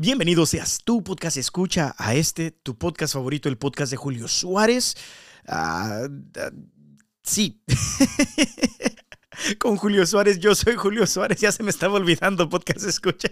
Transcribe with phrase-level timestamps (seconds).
[0.00, 4.96] Bienvenido seas tu podcast escucha a este, tu podcast favorito, el podcast de Julio Suárez.
[5.48, 6.50] Ah, ah,
[7.24, 7.60] sí.
[9.58, 13.28] Con Julio Suárez, yo soy Julio Suárez, ya se me estaba olvidando podcast escucha.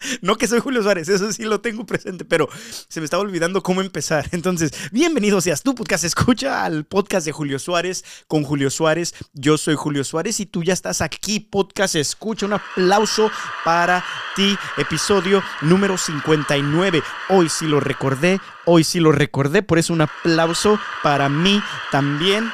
[0.22, 2.48] No que soy Julio Suárez, eso sí lo tengo presente, pero
[2.88, 4.28] se me estaba olvidando cómo empezar.
[4.32, 6.04] Entonces, bienvenido seas tu podcast.
[6.04, 9.14] Escucha al podcast de Julio Suárez con Julio Suárez.
[9.32, 11.94] Yo soy Julio Suárez y tú ya estás aquí, podcast.
[11.94, 13.30] Escucha un aplauso
[13.64, 14.04] para
[14.36, 17.02] ti, episodio número 59.
[17.28, 22.50] Hoy sí lo recordé, hoy sí lo recordé, por eso un aplauso para mí también.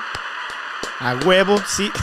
[0.98, 1.90] A huevo, sí.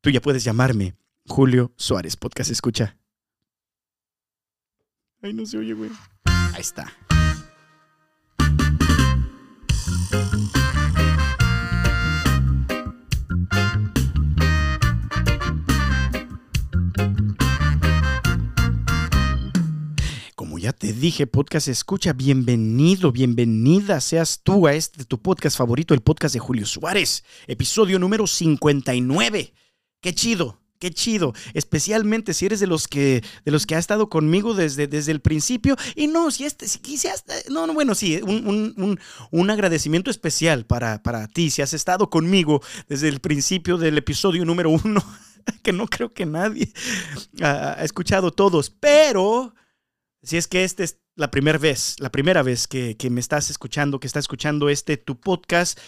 [0.00, 0.94] Tú ya puedes llamarme
[1.28, 2.16] Julio Suárez.
[2.16, 2.96] Podcast escucha.
[5.22, 5.90] Ay, no se oye, güey.
[6.24, 6.92] Ahí está.
[20.34, 25.94] Como ya te dije, podcast escucha, bienvenido, bienvenida seas tú a este tu podcast favorito,
[25.94, 29.52] el podcast de Julio Suárez, episodio número 59.
[30.00, 34.08] Qué chido, Qué chido, especialmente si eres de los que de los que ha estado
[34.08, 35.76] conmigo desde, desde el principio.
[35.96, 39.00] Y no, si este, si quizás, no, no, bueno, sí, un, un, un,
[39.32, 44.44] un agradecimiento especial para, para ti, si has estado conmigo desde el principio del episodio
[44.44, 45.02] número uno,
[45.64, 46.72] que no creo que nadie
[47.42, 49.54] ha, ha escuchado todos, pero
[50.22, 53.50] si es que esta es la primera vez, la primera vez que, que me estás
[53.50, 55.78] escuchando, que está escuchando este tu podcast,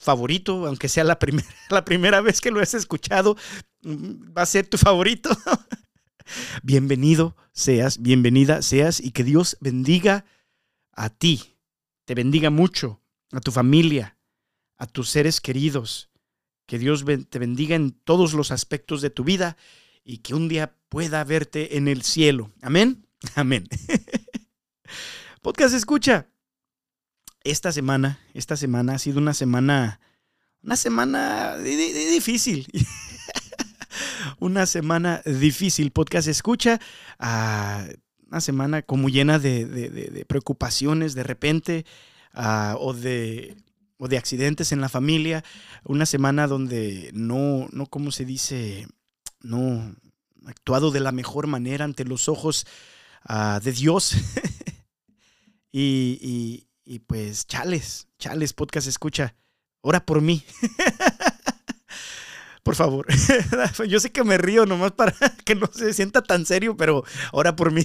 [0.00, 3.36] favorito, aunque sea la, primera la primera vez que lo has escuchado,
[3.82, 5.30] mm, va a ser tu favorito.
[6.62, 10.24] Bienvenido seas, bienvenida seas y que Dios bendiga
[10.92, 11.56] a ti,
[12.04, 14.16] te bendiga mucho, a tu familia,
[14.76, 16.10] a tus seres queridos,
[16.66, 19.56] que Dios te bendiga en todos los aspectos de tu vida
[20.04, 22.52] y que un día pueda verte en el cielo.
[22.62, 23.06] Amén.
[23.34, 23.68] Amén.
[25.42, 26.29] Podcast escucha
[27.44, 30.00] esta semana, esta semana ha sido una semana,
[30.62, 32.66] una semana difícil.
[34.40, 35.90] una semana difícil.
[35.90, 36.80] Podcast escucha.
[37.18, 37.92] Uh,
[38.28, 41.84] una semana como llena de, preocupaciones de repente
[42.34, 43.56] uh, o, de,
[43.96, 45.42] o de accidentes en la familia.
[45.84, 48.86] Una semana donde no, no, ¿cómo se dice?
[49.40, 49.94] No
[50.46, 52.66] actuado de la mejor manera ante los ojos
[53.28, 54.14] uh, de Dios.
[55.72, 59.36] y y pues, chales, chales, podcast escucha.
[59.80, 60.42] Ora por mí.
[62.64, 63.06] por favor.
[63.88, 65.14] Yo sé que me río nomás para
[65.44, 67.84] que no se sienta tan serio, pero ora por mí.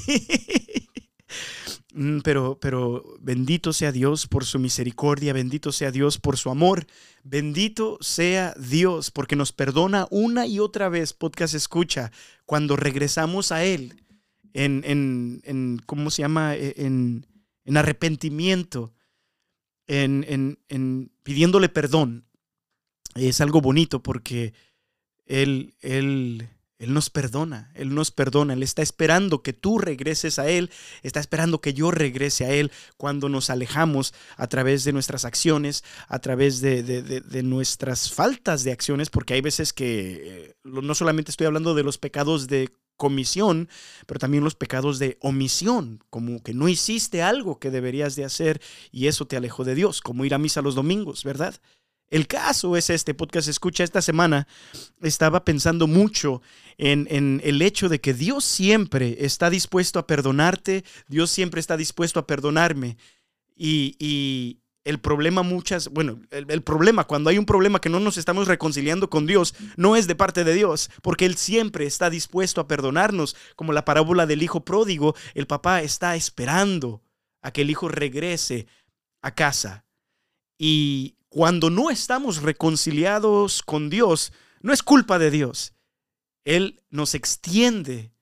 [1.94, 6.88] Mm, pero, pero bendito sea Dios por su misericordia, bendito sea Dios por su amor,
[7.24, 12.12] bendito sea Dios porque nos perdona una y otra vez, podcast escucha,
[12.48, 14.04] cuando regresamos a Él
[14.54, 16.56] en, en, en ¿cómo se llama?
[16.56, 17.28] E, en,
[17.66, 18.94] en arrepentimiento,
[19.88, 22.26] en, en, pidiéndole perdón.
[23.16, 24.54] Es algo bonito porque
[25.26, 30.50] él, él, él nos perdona, Él nos perdona, Él está esperando que tú regreses a
[30.50, 30.70] Él,
[31.04, 35.86] está esperando que yo regrese a Él cuando nos alejamos a través de nuestras acciones,
[36.08, 40.94] a través de, de, de, nuestras faltas de acciones, porque hay veces que eh, no
[40.96, 43.70] solamente estoy hablando de los pecados de comisión,
[44.06, 48.62] pero también los pecados de omisión, como que no hiciste algo que deberías de hacer
[48.92, 51.56] y eso te alejó de Dios, como ir a misa los domingos, ¿verdad?
[52.10, 54.48] El caso es este podcast escucha esta semana.
[55.02, 56.42] Estaba pensando mucho
[56.78, 61.78] en, en, el hecho de que Dios siempre está dispuesto a perdonarte, Dios siempre está
[61.78, 62.98] dispuesto a perdonarme.
[63.56, 68.18] Y, y, el problema muchas, bueno, el, problema, cuando hay un problema que no nos
[68.18, 72.62] estamos reconciliando con Dios, no es de parte de Dios, porque Él siempre está dispuesto
[72.62, 77.02] a perdonarnos, como la parábola del hijo pródigo, el papá está esperando
[77.42, 78.68] a que el hijo regrese
[79.24, 79.86] a casa.
[80.56, 85.74] Y cuando no estamos reconciliados con Dios, no es culpa de Dios.
[86.44, 88.14] Él nos extiende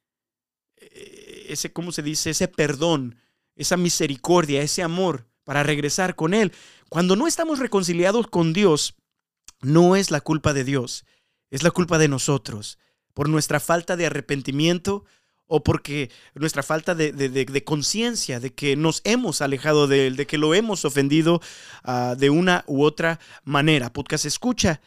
[0.78, 2.30] eh, ese, ¿cómo se dice?
[2.30, 3.18] Ese perdón,
[3.58, 6.52] esa misericordia, ese amor para regresar con Él.
[6.90, 8.96] Cuando no estamos reconciliados con Dios,
[9.62, 11.06] no es la culpa de Dios,
[11.50, 12.78] es la culpa de nosotros,
[13.14, 15.06] por nuestra falta de arrepentimiento
[15.46, 20.38] o porque nuestra falta de, conciencia de que nos hemos alejado de Él, de que
[20.38, 21.42] lo hemos ofendido
[21.86, 23.94] uh, de una u otra manera.
[23.94, 24.82] Podcast escucha.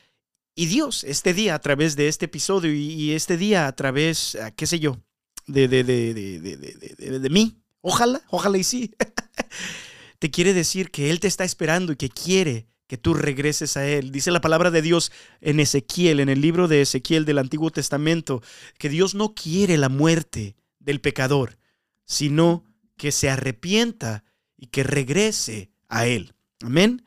[0.55, 4.53] Y Dios, este día a través de este episodio y, este día a través, uh,
[4.57, 4.99] qué sé yo,
[5.47, 8.95] de, de, de mí, ojalá, ojalá y sí.
[10.19, 13.87] te quiere decir que Él te está esperando y que quiere que tú regreses a
[13.87, 14.13] Él.
[14.13, 18.43] Dice la palabra de Dios en Ezequiel, en el libro de Ezequiel del Antiguo Testamento,
[18.79, 21.59] que Dios no quiere la muerte del pecador,
[22.05, 22.65] sino
[22.97, 24.25] que se arrepienta
[24.57, 26.35] y que regrese a Él.
[26.63, 27.05] Amén.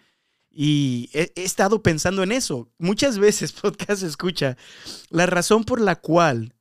[0.52, 2.70] Y he, estado pensando en eso.
[2.78, 4.58] Muchas veces, podcast escucha,
[5.10, 6.54] la razón por la cual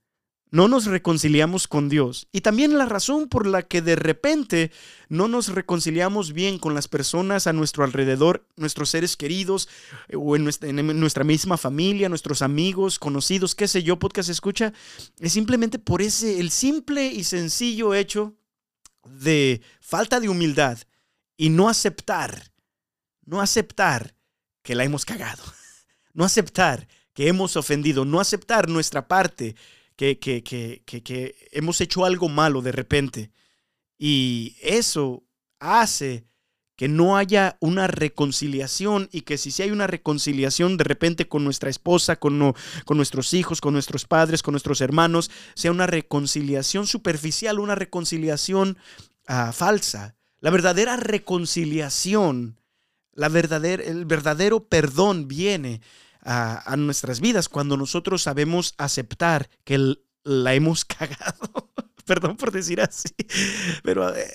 [0.50, 2.28] no nos reconciliamos con Dios.
[2.32, 4.70] Y también la razón por la que de repente
[5.08, 9.68] no nos reconciliamos bien con las personas a nuestro alrededor, nuestros seres queridos
[10.08, 14.72] eh, o en nuestra, misma familia, nuestros amigos, conocidos, qué sé yo, podcast escucha,
[15.18, 18.34] es simplemente por ese, el simple y sencillo hecho
[19.04, 20.78] de falta de humildad
[21.36, 22.52] y no aceptar,
[23.24, 24.14] no aceptar
[24.62, 25.42] que la hemos cagado,
[26.14, 29.56] no aceptar que hemos ofendido, no aceptar nuestra parte,
[29.98, 33.32] que, que, que, que, hemos hecho algo malo de repente.
[33.98, 35.24] Y eso
[35.58, 36.28] hace
[36.76, 41.42] que no haya una reconciliación y que si sí hay una reconciliación de repente con
[41.42, 42.54] nuestra esposa, con,
[42.84, 48.78] con nuestros hijos, con nuestros padres, con nuestros hermanos, sea una reconciliación superficial, una reconciliación
[49.26, 50.14] ah, falsa.
[50.38, 52.60] La verdadera reconciliación,
[53.14, 55.80] la verdadera, el verdadero perdón viene
[56.30, 61.70] a, nuestras vidas cuando nosotros sabemos aceptar que la hemos cagado.
[62.04, 63.14] Perdón por decir así,
[63.82, 64.26] pero eh,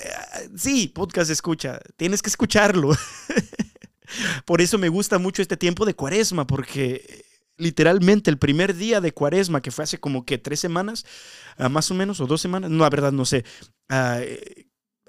[0.55, 2.95] sí, podcast escucha, tienes que escucharlo.
[4.45, 7.25] por eso me gusta mucho este tiempo de cuaresma, porque
[7.57, 11.03] literalmente el primer día de cuaresma, que fue hace como que tres semanas,
[11.57, 13.43] ah, más o menos, o dos semanas, no, la verdad no sé,
[13.89, 14.19] ah,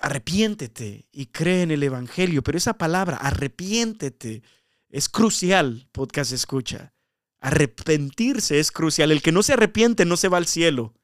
[0.00, 4.42] arrepiéntete y cree en el Evangelio, pero esa palabra, arrepiéntete,
[4.88, 6.94] es crucial, podcast escucha.
[7.40, 9.12] Arrepentirse es crucial.
[9.12, 10.94] El que no se arrepiente no se va al cielo.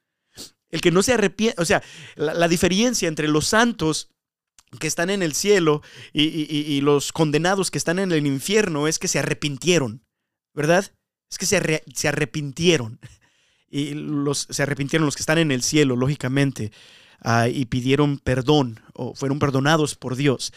[0.70, 1.82] El que no se arrepiente, o sea,
[2.14, 4.10] la, diferencia entre los santos
[4.78, 5.82] que están en el cielo
[6.12, 10.04] y, los condenados que están en el infierno es que se arrepintieron,
[10.54, 10.86] ¿verdad?
[11.28, 13.00] Es que se, se arrepintieron.
[13.68, 16.70] Y los, se arrepintieron los que están en el cielo, lógicamente,
[17.20, 20.52] ah, y pidieron perdón o fueron perdonados por Dios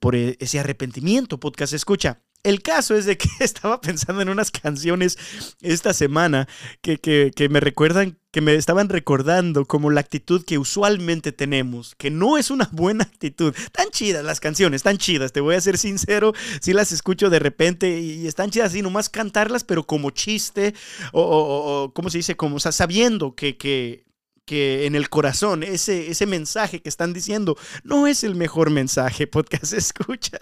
[0.00, 2.20] por e, ese arrepentimiento, podcast escucha.
[2.48, 5.18] El caso es de que estaba pensando en unas canciones
[5.60, 6.48] esta semana
[6.80, 12.10] que, que, me recuerdan, que me estaban recordando como la actitud que usualmente tenemos, que
[12.10, 13.54] no es una buena actitud.
[13.70, 17.38] Tan chidas las canciones, tan chidas, te voy a ser sincero, si las escucho de
[17.38, 20.72] repente y están chidas así, nomás cantarlas, pero como chiste,
[21.12, 22.34] o, o, ¿cómo se dice?
[22.34, 24.06] Como, sabiendo que, que,
[24.46, 29.26] que en el corazón ese, ese mensaje que están diciendo no es el mejor mensaje,
[29.26, 30.38] podcast escucha.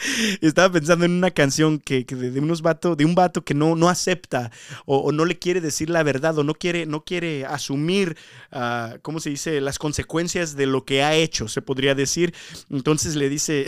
[0.40, 3.88] Estaba pensando en una canción que, de, unos vato, de un vato que no, no
[3.88, 4.50] acepta
[4.86, 8.16] o, no le quiere decir la verdad o no quiere, no quiere asumir,
[8.52, 12.34] uh, ¿cómo se dice?, las consecuencias de lo que ha hecho, se podría decir.
[12.70, 13.66] Entonces le dice,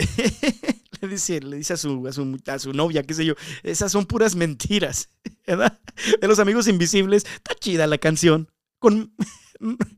[1.01, 4.35] le dice, le dice a su, a su, novia, qué sé yo, esas son puras
[4.35, 5.09] mentiras.
[5.45, 8.49] De los amigos invisibles, está chida la canción.
[8.79, 9.13] Con,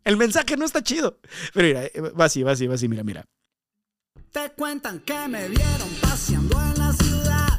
[0.03, 1.19] el mensaje no está chido.
[1.53, 3.25] Pero mira, va así, va así, va así, mira, mira.
[4.35, 7.57] Te cuentan que me vieron paseando en la ciudad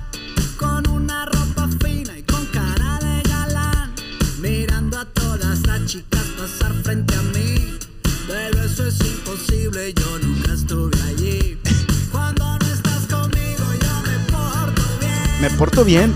[0.59, 3.95] con una ropa fina y con cara de galán,
[4.43, 7.79] mirando a todas las chicas pasar frente a mí.
[8.27, 11.59] Pero eso es imposible, yo nunca estuve allí.
[12.13, 15.41] Cuando no estás conmigo, yo me porto bien.
[15.41, 16.15] Me porto bien.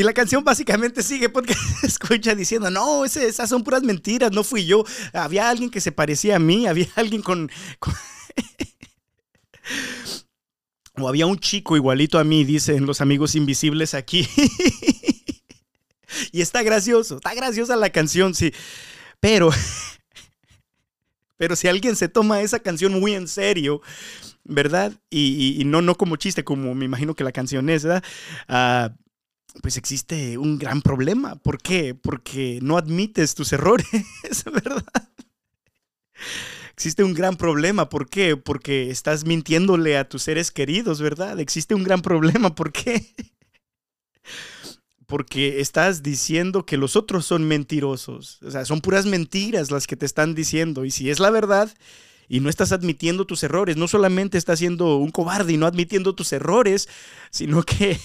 [0.00, 4.64] Y la canción básicamente sigue porque escucha diciendo, no, esas son puras mentiras, no fui
[4.64, 4.82] yo.
[5.12, 7.50] Había alguien que se parecía a mí, había alguien con...
[10.96, 14.26] o había un chico igualito a mí, dicen los amigos invisibles aquí.
[16.32, 18.54] y está gracioso, está graciosa la canción, sí.
[19.20, 19.50] Pero...
[21.36, 23.82] Pero si alguien se toma esa canción muy en serio,
[24.44, 24.94] ¿verdad?
[25.10, 28.02] Y, no, no como chiste, como me imagino que la canción es, ¿verdad?
[28.48, 28.94] Uh,
[29.62, 31.36] pues existe un gran problema.
[31.36, 31.94] ¿Por qué?
[31.94, 33.86] Porque no admites tus errores,
[34.44, 34.84] ¿verdad?
[36.72, 37.88] Existe un gran problema.
[37.88, 38.36] ¿Por qué?
[38.36, 41.38] Porque estás mintiéndole a tus seres queridos, ¿verdad?
[41.38, 42.54] Existe un gran problema.
[42.54, 43.14] ¿Por qué?
[45.06, 48.38] Porque estás diciendo que los otros son mentirosos.
[48.42, 50.84] O sea, son puras mentiras las que te están diciendo.
[50.84, 51.70] Y si es la verdad
[52.28, 56.14] y no estás admitiendo tus errores, no solamente estás siendo un cobarde y no admitiendo
[56.14, 56.88] tus errores,
[57.30, 58.00] sino que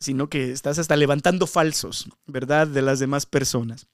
[0.00, 2.66] sino que estás hasta levantando falsos, ¿verdad?
[2.66, 3.86] De las demás personas.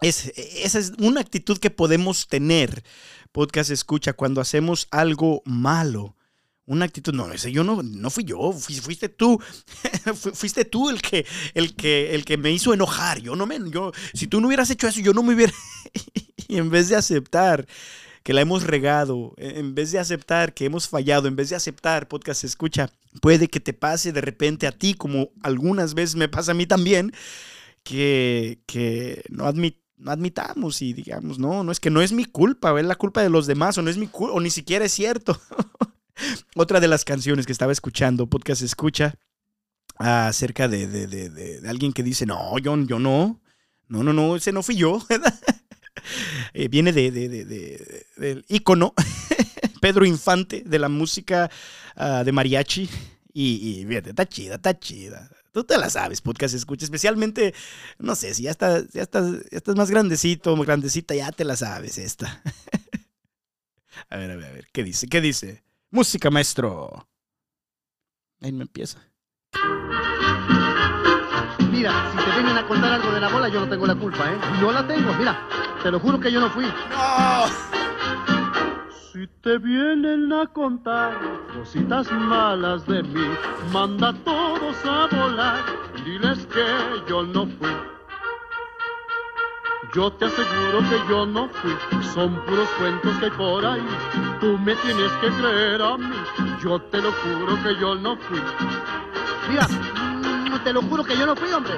[0.00, 2.84] Es, esa es una actitud que podemos tener,
[3.32, 6.16] podcast escucha, cuando hacemos algo malo.
[6.66, 9.38] una actitud, no, ese yo no, no fui yo, fuiste tú,
[10.34, 13.92] fuiste tú el que, el que, el que me hizo enojar, yo no me, yo,
[14.14, 15.52] si tú no hubieras hecho eso, yo no me hubiera,
[16.48, 17.66] y en vez de aceptar
[18.24, 21.56] que la hemos regado, e, en vez de aceptar que hemos fallado, en vez de
[21.56, 22.90] aceptar, podcast escucha,
[23.20, 26.66] puede que te pase de repente a ti, como algunas veces me pasa a mí
[26.66, 27.12] también,
[27.84, 32.24] que, que no admit, no admitamos y digamos, no, no es que no es mi
[32.24, 34.86] culpa, es la culpa de los demás, o no es mi culpa, o ni siquiera
[34.86, 35.38] es cierto.
[36.56, 39.16] Otra de las canciones que estaba escuchando, podcast escucha,
[39.96, 43.42] acerca de, de, de, de alguien que dice, no, yo, yo no,
[43.88, 44.98] no, no, no, ese no fui yo.
[46.54, 47.10] eh, viene de,
[48.16, 48.94] del ícono
[49.80, 51.50] Pedro Infante de la música
[51.96, 52.88] uh, de mariachi.
[53.36, 55.28] Y, y está chida, está chida.
[55.52, 57.54] Tú te la sabes, podcast escucha, especialmente,
[57.98, 61.44] no sé, si ya estás, ya estás, ya estás más grandecito, más grandecita, ya te
[61.44, 62.42] la sabes esta.
[64.10, 65.08] a ver, a ver, a ver, ¿qué dice?
[65.08, 65.62] ¿Qué dice?
[65.90, 67.08] Música, maestro.
[68.40, 68.98] Ahí me empieza.
[71.70, 74.32] Mira, si te vienen a contar algo de la bola, yo no tengo la culpa,
[74.32, 74.36] ¿eh?
[74.60, 75.48] No la tengo, mira,
[75.84, 76.64] te lo juro que yo no fui.
[76.64, 77.44] ¡No!
[79.12, 81.12] Si te vienen a contar
[81.54, 83.26] cositas malas de mí,
[83.70, 85.62] manda a todos a volar,
[86.02, 86.64] diles que
[87.06, 87.68] yo no fui.
[89.94, 91.76] Yo te aseguro que yo no fui,
[92.14, 93.86] son puros cuentos que hay por ahí.
[94.40, 96.16] Tú me tienes que creer a mí,
[96.62, 98.40] yo te lo juro que yo no fui.
[99.50, 99.66] Mira,
[100.64, 101.74] te lo juro que yo no fui, hombre.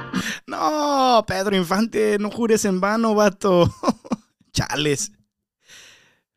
[0.46, 3.74] No, Pedro Infante, no jures en vano, vato.
[4.52, 5.12] Chales.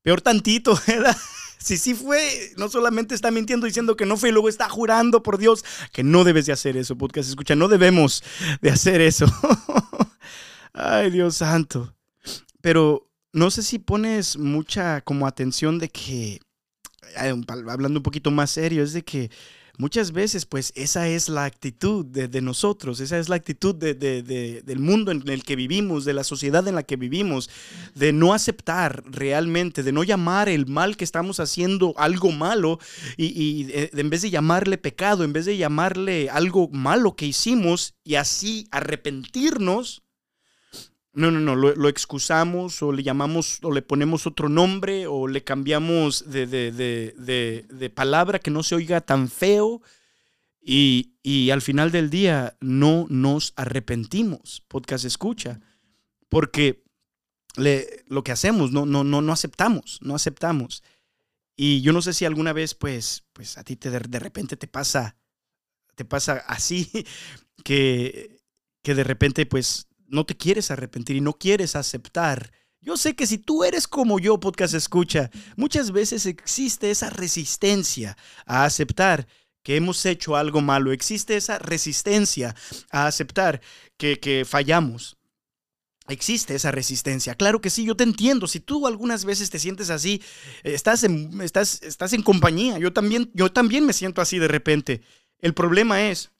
[0.01, 1.15] Peor tantito, ¿verdad?
[1.60, 5.22] Si sí fue, no solamente está mintiendo diciendo que no fue, y luego está jurando
[5.22, 8.24] por Dios que no debes de hacer eso, podcast escucha, no debemos
[8.62, 9.25] de hacer eso.
[10.74, 11.94] Ay, Dios santo.
[12.62, 16.39] Pero no sé si pones mucha como atención de que,
[17.15, 19.29] hablando un poquito más serio, es de que
[19.79, 24.79] muchas veces pues esa es la actitud de, nosotros, esa es la actitud de, del
[24.79, 27.50] mundo en el que vivimos, de la sociedad en la que vivimos,
[27.95, 32.77] de no aceptar realmente, de no llamar el mal que estamos haciendo algo malo
[33.17, 37.95] y, y en vez de llamarle pecado, en vez de llamarle algo malo que hicimos
[38.03, 40.03] y así arrepentirnos,
[41.13, 45.44] no, no, no, lo, excusamos o le llamamos o le ponemos otro nombre o le
[45.44, 49.82] cambiamos de, de, palabra que no se oiga tan feo
[50.62, 55.62] y, y, al final del día no nos arrepentimos, podcast escucha,
[56.28, 56.84] porque
[57.56, 60.84] le, lo que hacemos no, no, no, no aceptamos, no aceptamos.
[61.56, 64.58] Y yo no sé si alguna vez pues, pues a ti te, de, de repente
[64.58, 65.18] te pasa,
[65.96, 66.89] te pasa así,
[67.63, 68.39] que,
[68.84, 72.51] que de repente pues no te quieres arrepentir y no quieres aceptar.
[72.82, 78.18] Yo sé que si tú eres como yo, podcast escucha, muchas veces existe esa resistencia
[78.46, 79.28] a aceptar
[79.63, 82.56] que hemos hecho algo malo, existe esa resistencia
[82.92, 83.62] a aceptar
[83.98, 85.18] que, que fallamos.
[86.08, 87.36] Existe esa resistencia.
[87.36, 88.48] Claro que sí, yo te entiendo.
[88.48, 90.24] Si tú algunas veces te sientes así,
[90.63, 92.80] estás en, estás, estás en compañía.
[92.80, 95.01] Yo también, yo también me siento así de repente.
[95.39, 96.32] El problema es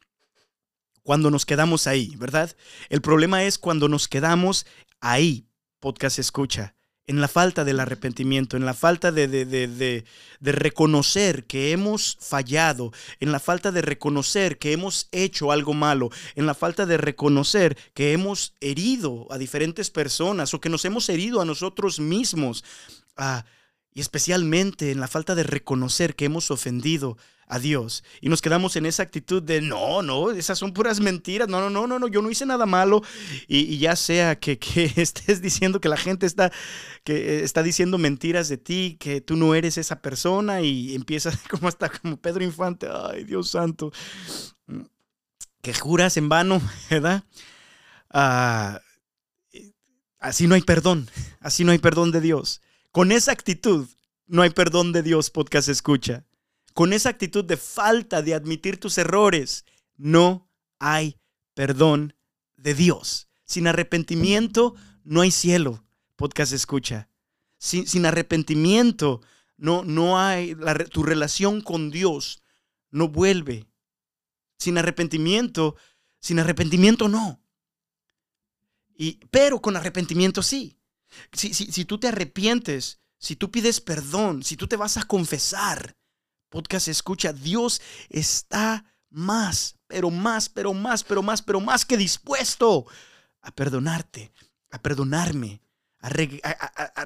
[1.10, 2.56] cuando nos quedamos ahí, ¿verdad?
[2.90, 4.68] El problema es cuando nos quedamos
[5.02, 5.48] ahí,
[5.80, 6.76] podcast escucha,
[7.08, 10.06] en la falta del arrepentimiento, en la falta de, de, de,
[10.40, 16.12] de, reconocer que hemos fallado, en la falta de reconocer que hemos hecho algo malo,
[16.36, 21.10] en la falta de reconocer que hemos herido a diferentes personas o que nos hemos
[21.10, 22.64] herido a nosotros mismos.
[23.18, 23.46] Ah,
[23.94, 27.18] y especialmente en la falta de reconocer que hemos ofendido
[27.50, 28.04] a Dios.
[28.22, 31.70] Y nos quedamos en esa actitud de, no, no, esas son puras mentiras, no, no,
[31.70, 33.02] no, no, no yo no hice nada malo.
[33.48, 36.52] Y, ya sea que, que, estés diciendo que la gente está,
[37.04, 41.68] que está diciendo mentiras de ti, que tú no eres esa persona y empiezas como
[41.68, 43.92] hasta como Pedro Infante, ay Dios santo,
[45.62, 47.24] que juras en vano, ¿verdad?
[48.12, 48.80] Ah,
[50.20, 52.62] así no hay perdón, así no hay perdón de Dios.
[52.92, 53.88] Con esa actitud
[54.26, 56.26] no hay perdón de Dios, podcast escucha.
[56.74, 59.66] Con esa actitud de falta de admitir tus errores,
[59.96, 61.20] no hay
[61.54, 62.16] perdón
[62.58, 63.28] de Dios.
[63.46, 67.10] Sin arrepentimiento no hay cielo, podcast escucha.
[67.60, 69.22] Sin, arrepentimiento
[69.58, 70.56] no, no hay,
[70.90, 72.42] tu relación con Dios
[72.90, 73.68] no vuelve.
[74.58, 75.76] Sin arrepentimiento,
[76.20, 77.40] sin arrepentimiento no.
[78.96, 80.79] Y, pero con arrepentimiento sí.
[81.34, 85.98] Si, si, tú te arrepientes, si tú pides perdón, si tú te vas a confesar,
[86.50, 92.86] podcast escucha, Dios está más, pero más, pero más, pero más, pero más que dispuesto
[93.42, 94.32] a perdonarte,
[94.72, 95.62] a perdonarme,
[96.00, 97.06] a, a, a,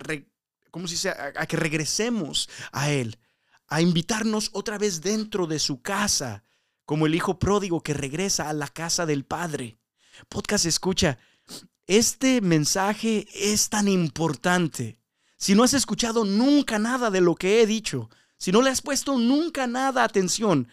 [1.36, 3.20] a que regresemos a Él,
[3.68, 6.44] a invitarnos otra vez dentro de su casa,
[6.86, 9.78] como el hijo pródigo que regresa a la casa del Padre.
[10.30, 11.18] Podcast escucha,
[11.88, 15.00] este mensaje es tan importante.
[15.38, 18.82] Si no has escuchado nunca nada de lo que he dicho, si no le has
[18.82, 20.68] puesto nunca nada atención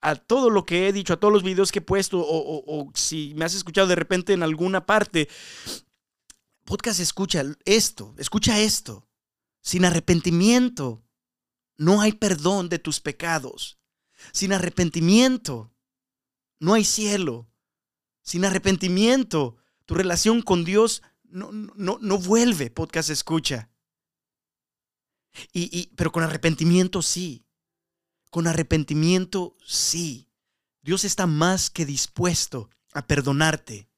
[0.00, 2.90] a todo lo que he dicho, a todos los videos que he puesto, o, o
[2.94, 5.28] si me has escuchado de repente en alguna parte,
[6.64, 9.06] podcast escucha esto, escucha esto.
[9.60, 11.04] Sin arrepentimiento,
[11.76, 13.78] no hay perdón de tus pecados.
[14.32, 15.72] Sin arrepentimiento,
[16.58, 17.48] no hay cielo.
[18.22, 23.70] Sin arrepentimiento, tu relación con Dios no, no, no vuelve, podcast escucha.
[25.52, 27.46] Y, y, pero con arrepentimiento sí.
[28.30, 30.28] Con arrepentimiento sí.
[30.82, 33.88] Dios está más que dispuesto a perdonarte.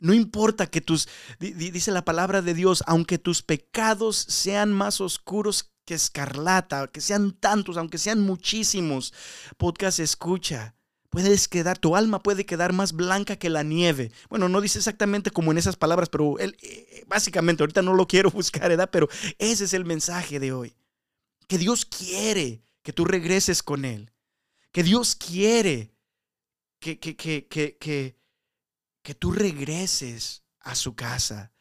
[0.00, 1.08] No importa que tus,
[1.40, 7.32] dice la palabra de Dios, aunque tus pecados sean más oscuros que escarlata, que sean
[7.32, 9.12] tantos, aunque sean muchísimos.
[9.56, 10.77] Podcast escucha.
[11.10, 14.12] Puedes quedar, tu alma puede quedar más blanca que la nieve.
[14.28, 18.06] Bueno, no dice exactamente como en esas palabras, pero él, eh, básicamente, ahorita no lo
[18.06, 18.90] quiero buscar, ¿verdad?
[18.92, 20.76] Pero ese es el mensaje de hoy.
[21.46, 24.12] Que Dios quiere que tú regreses con Él.
[24.70, 25.94] Que Dios quiere
[26.78, 28.18] que, que, que, que,
[29.02, 31.52] que tú regreses a su casa.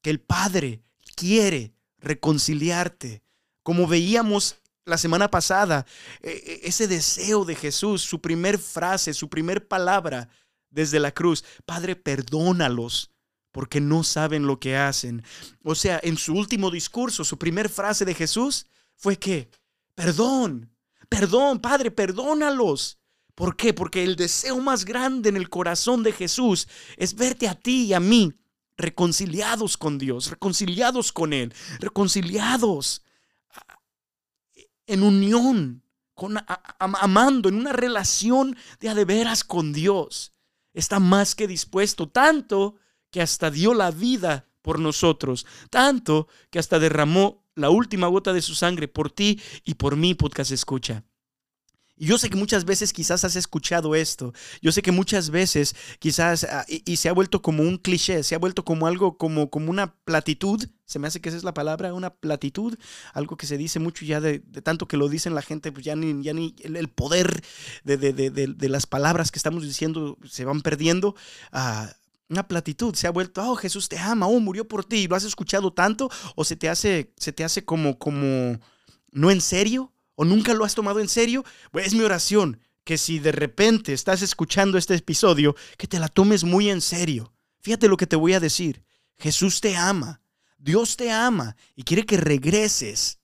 [0.00, 0.82] Que el Padre
[1.16, 3.22] quiere reconciliarte
[3.62, 5.86] como veíamos la semana pasada,
[6.20, 10.28] e, e, ese deseo de Jesús, su primer frase, su primer palabra
[10.70, 13.10] desde la cruz, Padre, perdónalos
[13.52, 15.22] porque no saben lo que hacen.
[15.62, 19.50] O sea, en su último discurso, su primer frase de Jesús fue que,
[19.94, 20.70] perdón,
[21.08, 22.98] perdón, Padre, perdónalos.
[23.34, 23.72] ¿Por qué?
[23.72, 27.94] Porque el deseo más grande en el corazón de Jesús es verte a ti y
[27.94, 28.32] a mí
[28.76, 33.02] reconciliados con Dios, reconciliados con Él, reconciliados
[34.92, 35.82] en unión,
[36.78, 40.32] amando, en una relación de a de veras con Dios.
[40.74, 42.76] Está más que dispuesto, tanto
[43.10, 48.42] que hasta dio la vida por nosotros, tanto que hasta derramó la última gota de
[48.42, 51.04] su sangre por ti y por mí, podcast escucha.
[51.96, 54.32] Yo sé que muchas veces quizás has escuchado esto.
[54.60, 58.34] Yo sé que muchas veces quizás, ah, y, se ha vuelto como un cliché, se
[58.34, 60.64] ha vuelto como algo, como, como una platitud.
[60.84, 62.78] Se me hace que esa es la palabra, una platitud.
[63.12, 65.94] Algo que se dice mucho ya de, tanto que lo dicen la gente, pues ya
[65.94, 67.42] ni, ya ni el, poder
[67.84, 71.14] de, de, las palabras que estamos diciendo se van perdiendo.
[71.52, 71.86] Uh,
[72.32, 75.24] una platitud, se ha vuelto, oh, Jesús te ama, oh, murió por ti, ¿lo has
[75.24, 76.10] escuchado tanto?
[76.34, 78.58] ¿O se te hace, se te hace como, como,
[79.10, 79.91] no en serio?
[80.14, 83.92] O nunca lo has tomado en serio, pues es mi oración que si de repente
[83.92, 87.32] estás escuchando este episodio, que te la tomes muy en serio.
[87.60, 88.84] Fíjate lo que te voy a decir.
[89.18, 90.20] Jesús te ama,
[90.58, 93.20] Dios te ama y quiere que regreses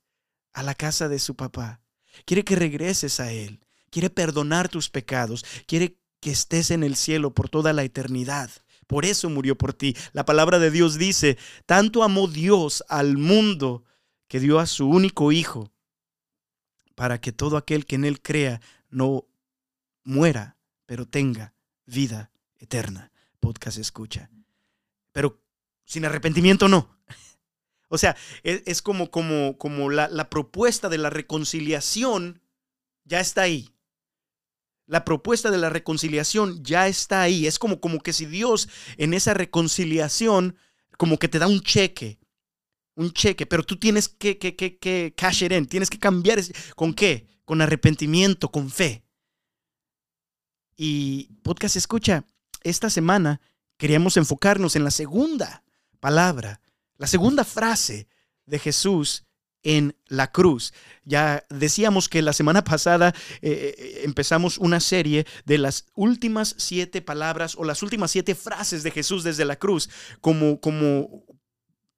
[0.53, 1.81] a la casa de su papá.
[2.25, 3.61] Quiere que regreses a Él.
[3.91, 5.45] Quiere perdonar tus pecados.
[5.67, 8.51] Quiere que estés en el cielo por toda la eternidad.
[8.87, 9.97] Por eso murió por ti.
[10.13, 13.85] La palabra de Dios dice, tanto amó Dios al mundo
[14.29, 15.73] que dio a su único Hijo
[16.99, 19.29] para que todo aquel que en Él crea no
[20.03, 21.55] muera, pero tenga
[21.87, 23.13] vida eterna.
[23.39, 24.31] Podcast escucha.
[25.13, 25.41] Pero
[25.85, 26.99] sin arrepentimiento no.
[27.91, 32.43] O sea, e, es, como, como, como la, la propuesta de la reconciliación
[33.05, 33.73] ya está ahí.
[34.87, 37.47] La propuesta de la reconciliación ya está ahí.
[37.47, 40.57] Es como, como que si Dios en esa reconciliación
[40.99, 42.19] como que te da un cheque
[42.99, 46.41] un cheque, pero tú tienes que, que, que, que cash it in, tienes que cambiar.
[46.75, 47.29] ¿Con qué?
[47.45, 49.05] Con arrepentimiento, con fe.
[50.77, 52.25] Y podcast escucha,
[52.65, 53.41] esta semana
[53.77, 55.63] queríamos enfocarnos en la segunda
[56.01, 56.61] palabra,
[56.97, 58.09] la segunda frase
[58.47, 59.25] de Jesús
[59.63, 60.73] en la cruz.
[61.05, 67.01] Ya decíamos que la semana pasada eh, eh, empezamos una serie de las últimas siete
[67.01, 69.89] palabras o las últimas siete frases de Jesús desde la cruz,
[70.21, 71.25] como, como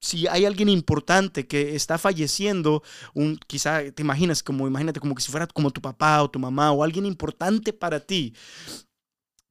[0.00, 2.82] si hay alguien importante que está falleciendo,
[3.14, 6.38] un, quizá te imaginas como, imagínate como que si fuera como tu papá o tu
[6.38, 8.34] mamá o alguien importante para ti,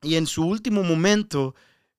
[0.01, 1.55] y en su último momento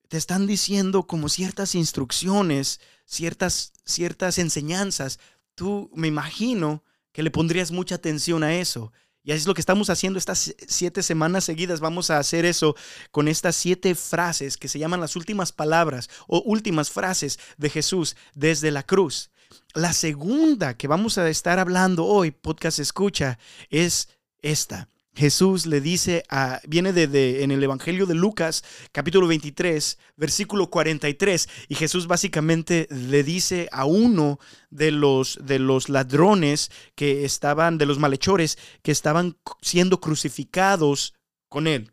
[0.09, 5.19] te están diciendo como ciertas instrucciones, ciertas, ciertas enseñanzas,
[5.55, 6.83] tú me imagino
[7.13, 8.91] que le pondrías mucha atención a eso.
[9.23, 11.79] Y así es lo que estamos haciendo estas siete semanas seguidas.
[11.79, 12.75] Vamos a hacer eso
[13.11, 18.15] con estas siete frases que se llaman las últimas palabras o últimas frases de Jesús
[18.33, 19.29] desde la cruz.
[19.73, 23.37] La segunda que vamos a estar hablando hoy, podcast escucha,
[23.69, 24.09] es
[24.41, 24.89] esta.
[25.13, 31.49] Jesús le dice a, viene de, en el Evangelio de Lucas, capítulo 23, versículo 43,
[31.67, 37.85] y Jesús básicamente le dice a uno de los, de los ladrones que estaban, de
[37.85, 41.13] los malhechores, que estaban siendo crucificados
[41.49, 41.91] con él.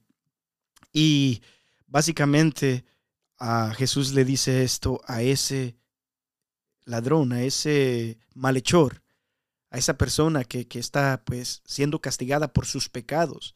[0.93, 1.43] Y
[1.87, 2.85] básicamente
[3.37, 5.77] a Jesús le dice esto a ese
[6.85, 9.03] ladrón, a ese malhechor
[9.71, 13.55] a esa persona que, está pues siendo castigada por sus pecados,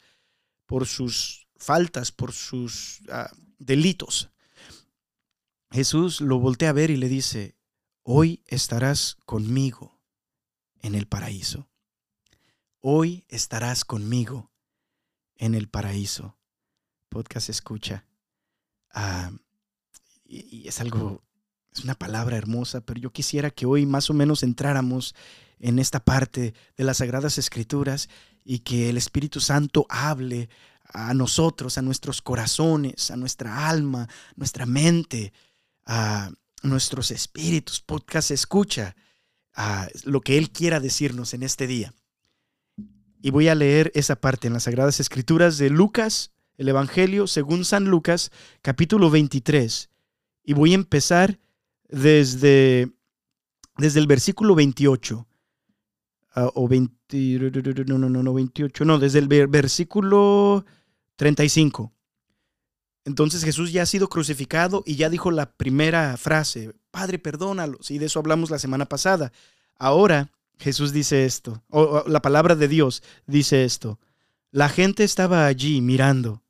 [0.66, 4.31] por sus faltas, por sus ah, delitos.
[5.70, 7.57] Jesús lo voltea a ver y le dice,
[8.03, 10.01] hoy estarás conmigo
[10.81, 11.68] en el paraíso.
[12.81, 14.51] Hoy estarás conmigo
[15.37, 16.37] en el paraíso.
[17.09, 18.05] Podcast escucha.
[18.92, 19.31] Ah,
[20.25, 21.22] y es algo,
[21.72, 25.14] es una palabra hermosa, pero yo quisiera que hoy más o menos entráramos
[25.62, 28.11] en esta parte de las Sagradas Escrituras
[28.44, 30.51] y que el Espíritu Santo hable
[30.92, 35.33] a nosotros, a nuestros corazones, a nuestra alma, nuestra mente,
[35.87, 36.31] a
[36.62, 37.81] nuestros espíritus.
[37.81, 38.96] Podcast escucha
[39.55, 41.94] a lo que Él quiera decirnos en este día.
[43.22, 47.64] Y voy a leer esa parte en las Sagradas Escrituras de Lucas, el Evangelio según
[47.64, 49.90] San Lucas, capítulo 23.
[50.42, 51.38] Y voy a empezar
[51.88, 52.90] desde,
[53.79, 55.29] desde el versículo 28.
[56.34, 57.50] Ah, o 20,
[57.86, 60.64] no, no, no, no, 28, no, desde el versículo
[61.16, 61.92] 35.
[63.04, 67.90] Entonces Jesús ya ha sido crucificado y ya dijo la primera frase, Padre, perdónalos.
[67.90, 69.32] Y de eso hablamos la semana pasada.
[69.76, 73.98] Ahora Jesús dice esto, o la palabra de Dios dice esto.
[74.50, 76.42] La gente estaba allí mirando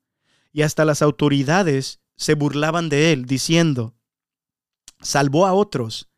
[0.53, 3.95] y hasta las autoridades se burlaban de él, diciendo,
[5.01, 6.09] salvó a otros,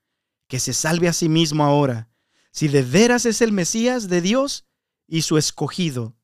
[0.48, 2.10] que se salve a sí mismo ahora
[2.54, 4.64] si de veras es el Mesías de Dios
[5.08, 6.16] y su escogido.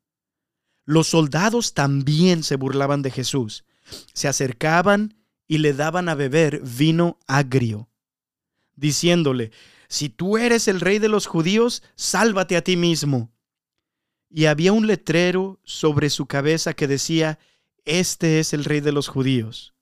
[0.85, 3.65] Los soldados también se burlaban de Jesús,
[4.15, 5.17] se acercaban
[5.49, 7.91] y le daban a beber vino agrio,
[8.77, 9.51] diciéndole,
[9.89, 13.33] si tú eres el rey de los judíos, sálvate a ti mismo.
[14.29, 17.41] Y había un letrero sobre su cabeza que decía,
[17.85, 19.75] este es el rey de los judíos.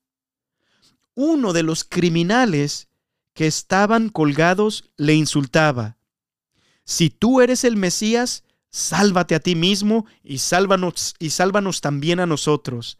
[1.13, 2.87] Uno de los criminales
[3.35, 5.98] que estaban colgados le insultaba,
[6.89, 12.25] si tú eres el Mesías, sálvate a ti mismo y sálvanos, y sálvanos también a
[12.25, 12.97] nosotros.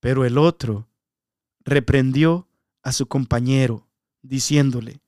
[0.00, 0.88] Pero el otro
[1.62, 2.48] reprendió
[2.82, 3.86] a su compañero,
[4.22, 5.02] diciéndole,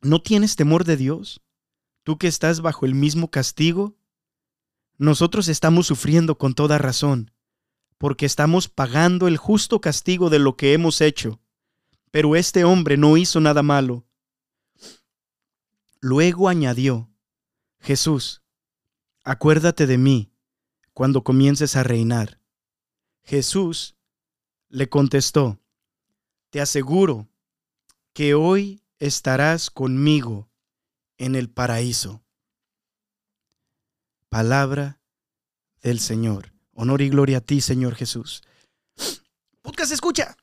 [0.00, 1.42] ¿no tienes temor de Dios?
[2.04, 3.94] ¿Tú que estás bajo el mismo castigo?
[4.96, 7.32] Nosotros estamos sufriendo con toda razón,
[7.98, 11.38] porque estamos pagando el justo castigo de lo que hemos hecho.
[12.10, 14.06] Pero este hombre no hizo nada malo.
[16.06, 17.10] Luego añadió,
[17.80, 18.42] Jesús,
[19.22, 20.30] acuérdate de mí
[20.92, 22.42] cuando comiences a reinar.
[23.22, 23.96] Jesús
[24.68, 25.58] le contestó,
[26.50, 27.26] te aseguro
[28.12, 30.50] que hoy estarás conmigo
[31.16, 32.22] en el paraíso.
[34.28, 35.00] Palabra
[35.80, 36.52] del Señor.
[36.74, 38.42] Honor y gloria a ti, Señor Jesús.
[39.62, 40.36] Podcast escucha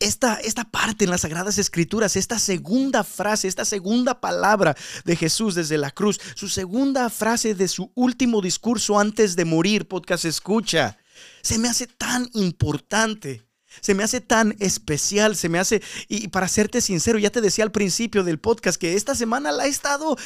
[0.00, 5.54] esta, esta parte en las Sagradas Escrituras, esta segunda frase, esta segunda palabra de Jesús
[5.54, 10.98] desde la cruz, su segunda frase de su último discurso antes de morir, podcast escucha,
[11.42, 13.42] se me hace tan importante.
[13.82, 17.62] Se me hace tan especial, se me hace, y para serte sincero, ya te decía
[17.62, 20.16] al principio del podcast que esta semana la he estado,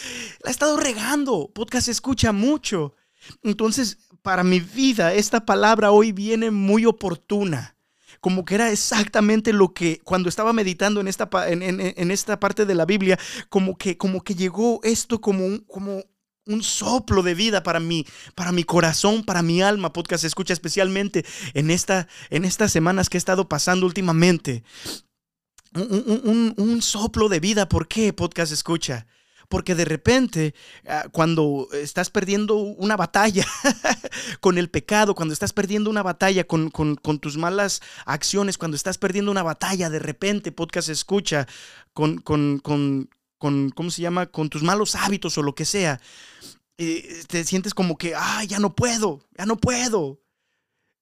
[0.45, 1.51] la he estado regando.
[1.53, 2.95] Podcast escucha mucho.
[3.43, 7.75] Entonces, para mi vida, esta palabra hoy viene muy oportuna
[8.21, 12.75] como que era exactamente lo que cuando estaba meditando en esta, en, esta parte de
[12.75, 16.05] la Biblia, como que, como que llegó esto como un, como
[16.47, 19.93] un soplo de vida para mí, para mi corazón, para mi alma.
[19.93, 24.65] Podcast escucha especialmente en, esta, en estas semanas que he estado pasando últimamente.
[25.73, 27.69] Un, un, un, soplo de vida.
[27.69, 29.07] ¿Por qué podcast escucha?
[29.51, 30.55] Porque de repente,
[30.87, 33.45] ah, cuando estás perdiendo una batalla
[34.41, 36.71] con el pecado, cuando estás perdiendo una batalla con,
[37.21, 41.49] tus malas acciones, cuando estás perdiendo una batalla, de repente, podcast escucha,
[41.93, 43.09] con, con, con,
[43.75, 44.27] ¿cómo se llama?
[44.27, 46.01] Con tus malos hábitos o lo que sea.
[46.79, 50.21] Eh, te sientes como que, ah, ya no puedo, ya no puedo.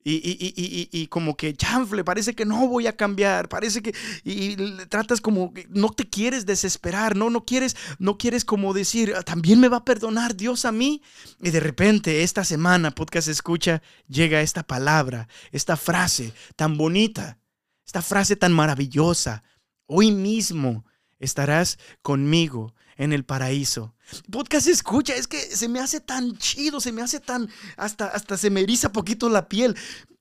[0.05, 4.57] Y, como que, chanfle, parece que no voy a cambiar, parece que, y,
[4.87, 9.61] tratas como, no te quieres desesperar, no, no quieres, no quieres como decir, ah, también
[9.61, 11.03] me va a perdonar Dios a mí.
[11.43, 17.39] Y de repente, esta semana, podcast escucha, llega esta palabra, esta frase tan bonita,
[17.85, 19.43] esta frase tan maravillosa.
[19.87, 20.87] Hoy mismo
[21.19, 23.95] estarás conmigo en el paraíso.
[24.31, 28.37] Podcast escucha, es que se me hace tan chido, se me hace tan, hasta, hasta
[28.37, 29.77] se me eriza poquito la piel.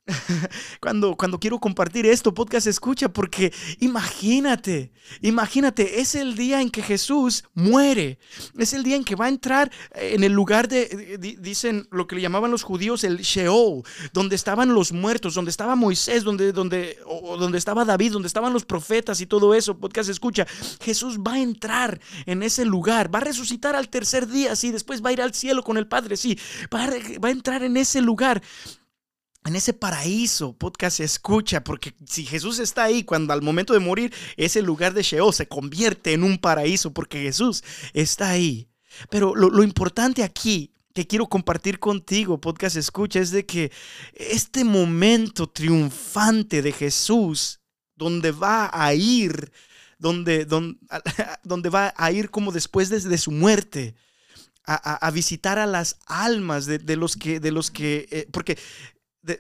[0.82, 4.92] cuando, cuando quiero compartir esto, podcast escucha, porque imagínate,
[5.22, 8.18] imagínate, es el día en que Jesús muere,
[8.58, 12.16] es el día en que va a entrar en el lugar de, dicen lo que
[12.16, 16.98] le llamaban los judíos el Sheol, donde estaban los muertos, donde estaba Moisés, donde, donde,
[17.38, 20.48] donde estaba David, donde estaban los profetas y todo eso, podcast escucha,
[20.82, 25.04] Jesús va a entrar en ese lugar, va a resucitar al tercer día, sí, después
[25.04, 26.40] va a ir al cielo con el Padre, sí,
[26.74, 28.42] va va a entrar en ese lugar
[29.48, 34.14] en ese paraíso, podcast escucha, porque si Jesús está ahí cuando al momento de morir,
[34.36, 38.68] ese lugar de Sheol se convierte en un paraíso, porque Jesús está ahí.
[39.10, 43.72] Pero lo, importante aquí que quiero compartir contigo, podcast escucha, es de que
[44.14, 47.62] este momento triunfante de Jesús,
[47.96, 49.52] donde va a ir,
[50.00, 50.46] donde,
[51.74, 53.96] va a ir como después de, su muerte,
[54.66, 58.58] a, visitar a las almas de, los que, de los que, eh, porque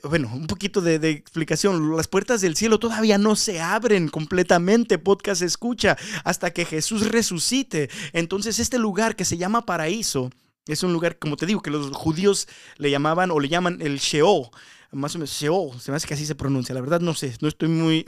[0.03, 1.95] bueno, un poquito de, explicación.
[1.95, 7.89] Las puertas del cielo todavía no se abren completamente, podcast escucha, hasta que Jesús resucite.
[8.13, 10.29] Entonces este lugar que se llama paraíso
[10.65, 12.47] es un lugar, como te digo, que los judíos
[12.77, 14.49] le llamaban o le llaman el Sheol.
[14.91, 16.73] Más o menos Sheol, se me hace que así se pronuncia.
[16.73, 18.05] La verdad no sé, no estoy muy...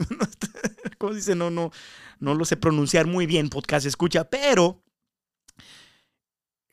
[0.98, 1.34] ¿Cómo dice?
[1.34, 1.72] No, no,
[2.18, 4.82] no lo sé pronunciar muy bien, podcast escucha, pero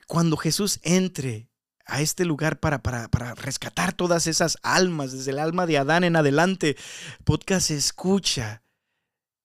[0.08, 1.50] cuando Jesús entre
[1.88, 6.04] a este lugar para, para, para, rescatar todas esas almas, desde el alma de Adán
[6.04, 6.76] en adelante.
[7.24, 8.62] Podcast escucha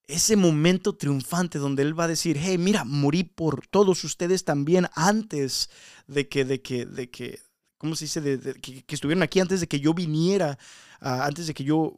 [0.06, 4.88] ese momento triunfante donde Él va a decir, hey, mira, morí por todos ustedes también
[4.94, 5.70] antes
[6.06, 7.40] de que, de que, de que,
[7.78, 8.20] ¿cómo se dice?
[8.20, 10.58] De, que, estuvieron aquí antes de que yo viniera,
[11.00, 11.94] antes de que yo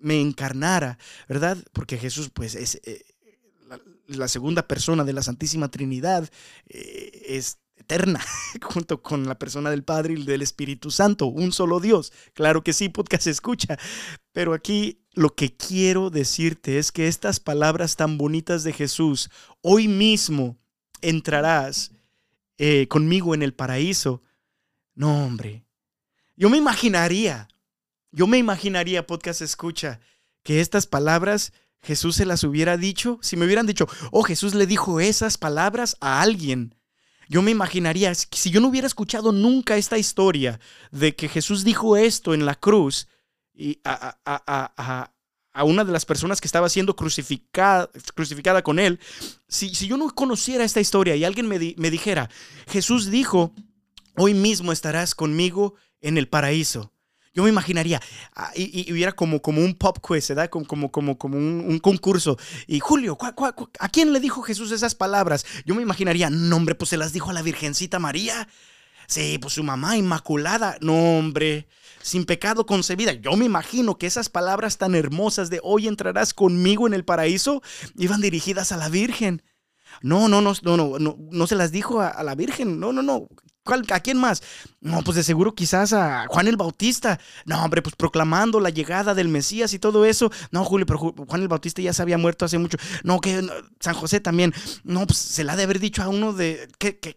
[0.00, 1.58] me encarnara, ¿verdad?
[1.72, 2.80] Porque Jesús, pues, es...
[2.84, 3.04] Eh,
[4.06, 6.30] la, segunda persona de la Santísima Trinidad
[6.68, 7.58] eh, es
[7.88, 8.20] eterna,
[8.62, 12.12] junto con la persona del Padre y del Espíritu Santo, un solo Dios.
[12.34, 13.78] Claro que sí, podcast escucha,
[14.32, 19.30] pero aquí lo que quiero decirte es que estas palabras tan bonitas de Jesús,
[19.62, 20.58] hoy mismo
[21.00, 21.92] entrarás
[22.58, 24.22] eh, conmigo en el paraíso.
[24.94, 25.64] No, hombre,
[26.36, 27.48] yo me imaginaría,
[28.12, 29.98] yo me imaginaría, podcast escucha,
[30.42, 34.66] que estas palabras Jesús se las hubiera dicho, si me hubieran dicho, oh, Jesús le
[34.66, 36.77] dijo esas palabras a alguien
[37.28, 40.58] yo me imaginaría, si yo no hubiera escuchado nunca esta historia
[40.90, 43.06] de que Jesús dijo esto en la cruz
[43.54, 45.08] y a,
[45.64, 48.98] una de las personas que estaba siendo crucificada, crucificada con él,
[49.48, 52.30] si, si, yo no conociera esta historia y alguien me, me dijera,
[52.68, 53.52] Jesús dijo,
[54.16, 56.92] hoy mismo estarás conmigo en el paraíso.
[57.34, 58.00] Yo me imaginaría,
[58.34, 60.50] ah, y, hubiera como, como un pop quiz, ¿verdad?
[60.50, 62.38] Como, como, como, un, concurso.
[62.66, 63.16] Y Julio,
[63.78, 65.46] a quién le dijo Jesús esas palabras?
[65.64, 68.48] Yo me imaginaría, no, hombre, pues se las dijo a la Virgencita María.
[69.06, 70.76] Sí, pues su mamá inmaculada.
[70.80, 71.66] No, hombre,
[72.02, 73.12] sin pecado concebida.
[73.12, 77.62] Yo me imagino que esas palabras tan hermosas de hoy entrarás conmigo en el paraíso
[77.96, 79.42] iban dirigidas a la Virgen.
[80.02, 82.78] No, no, no, no, no, no, no se las dijo a la Virgen.
[82.78, 83.28] No, no, no.
[83.90, 84.42] ¿A quién más?
[84.80, 87.18] No, pues de seguro quizás a Juan el Bautista.
[87.44, 90.30] No, hombre, pues proclamando la llegada del Mesías y todo eso.
[90.50, 92.78] No, Julio, pero Juan el Bautista ya se había muerto hace mucho.
[93.04, 93.46] No, que
[93.80, 94.54] San José también.
[94.84, 96.68] No, pues se la ha de haber dicho a uno de...
[96.78, 97.16] ¿Qué, qué,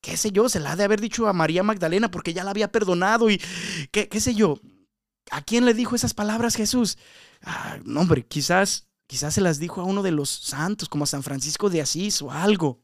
[0.00, 0.48] qué, sé yo?
[0.48, 3.40] Se la ha de haber dicho a María Magdalena porque ya la había perdonado y...
[3.90, 4.60] ¿Qué, qué sé yo?
[5.30, 6.98] ¿A quién le dijo esas palabras Jesús?
[7.42, 11.06] Ah, no, hombre, quizás, quizás se las dijo a uno de los santos, como a
[11.06, 12.82] San Francisco de Asís o algo.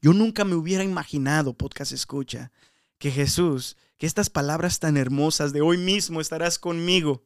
[0.00, 2.52] Yo nunca me hubiera imaginado, podcast escucha,
[2.98, 7.24] que Jesús, que estas palabras tan hermosas de hoy mismo estarás conmigo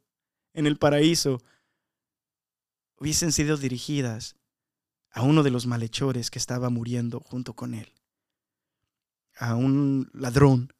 [0.54, 1.42] en el paraíso,
[2.96, 4.36] hubiesen sido dirigidas
[5.10, 7.92] a uno de los malhechores que estaba muriendo junto con él,
[9.36, 10.72] a un ladrón,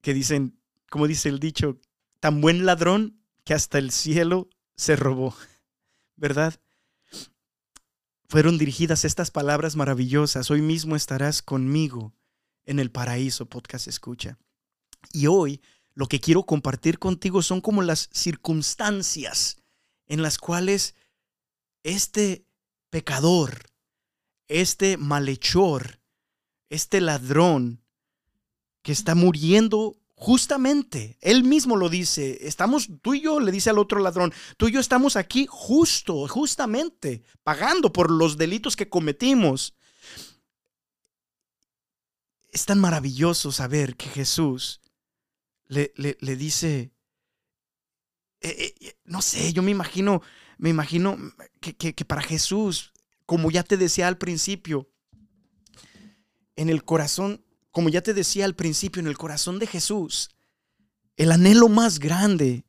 [0.00, 1.80] que dicen, como dice el dicho,
[2.20, 5.34] tan buen ladrón que hasta el cielo se robó,
[6.16, 6.60] ¿verdad?
[8.32, 10.50] Fueron dirigidas estas palabras maravillosas.
[10.50, 12.14] Hoy mismo estarás conmigo
[12.64, 14.38] en el paraíso, podcast escucha.
[15.12, 15.60] Y hoy
[15.92, 19.58] lo que quiero compartir contigo son como las circunstancias
[20.06, 20.94] en las cuales
[21.82, 22.46] este
[22.88, 23.66] pecador,
[24.48, 26.00] este malhechor,
[26.70, 27.84] este ladrón
[28.80, 33.78] que está muriendo Justamente, él mismo lo dice, estamos, tú y yo, le dice al
[33.80, 39.74] otro ladrón, tú y yo estamos aquí justo, justamente, pagando por los delitos que cometimos.
[42.50, 44.80] Es tan maravilloso saber que Jesús
[45.66, 46.92] le, le, dice,
[48.42, 50.22] eh, eh, no sé, yo me imagino,
[50.56, 51.18] me imagino
[51.60, 52.92] que, que para Jesús,
[53.26, 54.88] como ya te decía al principio,
[56.54, 60.30] en el corazón, como ya te decía al principio, en el corazón de Jesús,
[61.16, 62.64] el anhelo más grande,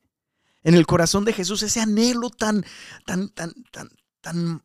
[0.63, 2.65] en el corazón de Jesús, ese anhelo tan,
[3.05, 3.89] tan, tan, tan,
[4.21, 4.63] tan,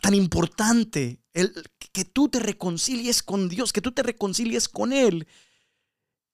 [0.00, 1.52] tan importante, el,
[1.92, 5.26] que tú te reconcilies con Dios, que tú te reconcilies con Él.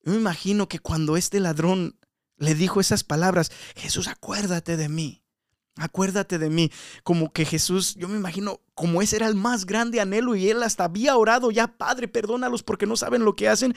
[0.03, 1.99] Yo me imagino que cuando este ladrón
[2.37, 5.22] le dijo esas palabras, Jesús, acuérdate de mí.
[5.77, 6.71] Acuérdate de mí,
[7.03, 10.63] como que Jesús, yo me imagino, como ese era el más grande anhelo y él
[10.63, 13.75] hasta había orado, ya Padre, perdónalos porque no saben lo que hacen.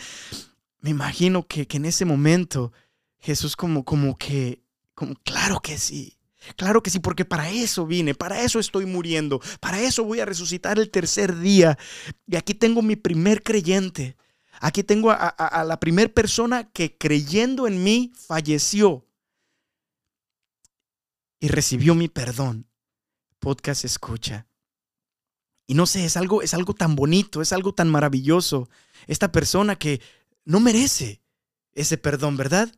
[0.81, 2.73] Me imagino que, que en ese momento
[3.19, 4.61] Jesús como, como que,
[4.93, 6.17] como, claro que sí,
[6.57, 10.25] claro que sí, porque para eso vine, para eso estoy muriendo, para eso voy a
[10.25, 11.77] resucitar el tercer día.
[12.27, 14.17] Y aquí tengo mi primer creyente,
[14.59, 19.05] aquí tengo a, a, la primer persona que creyendo en mí falleció
[21.39, 22.67] y recibió mi perdón.
[23.39, 24.47] Podcast escucha.
[25.67, 28.69] Y no sé, es algo, es algo tan bonito, es algo tan maravilloso.
[29.07, 30.01] Esta persona que
[30.43, 31.21] no merece
[31.73, 32.71] ese perdón, ¿verdad?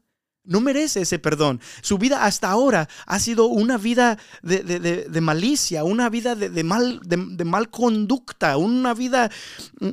[0.47, 1.59] No merece ese perdón.
[1.81, 6.63] Su vida hasta ahora ha sido una vida de, de, de, malicia, una vida de,
[6.63, 9.29] mal, de, mal conducta, una vida,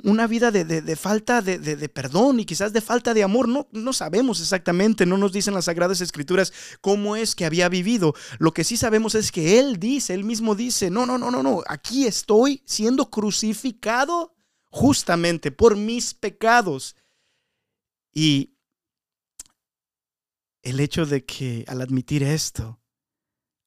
[0.05, 3.49] una vida de, falta de, perdón y quizás de falta de amor.
[3.49, 8.15] No, no sabemos exactamente, no nos dicen las Sagradas Escrituras cómo es que había vivido.
[8.39, 11.43] Lo que sí sabemos es que Él dice, Él mismo dice, no, no, no, no,
[11.43, 14.35] no, aquí estoy siendo crucificado
[14.71, 16.97] justamente por mis pecados.
[18.13, 18.54] Y
[20.65, 22.81] el hecho de que al admitir esto,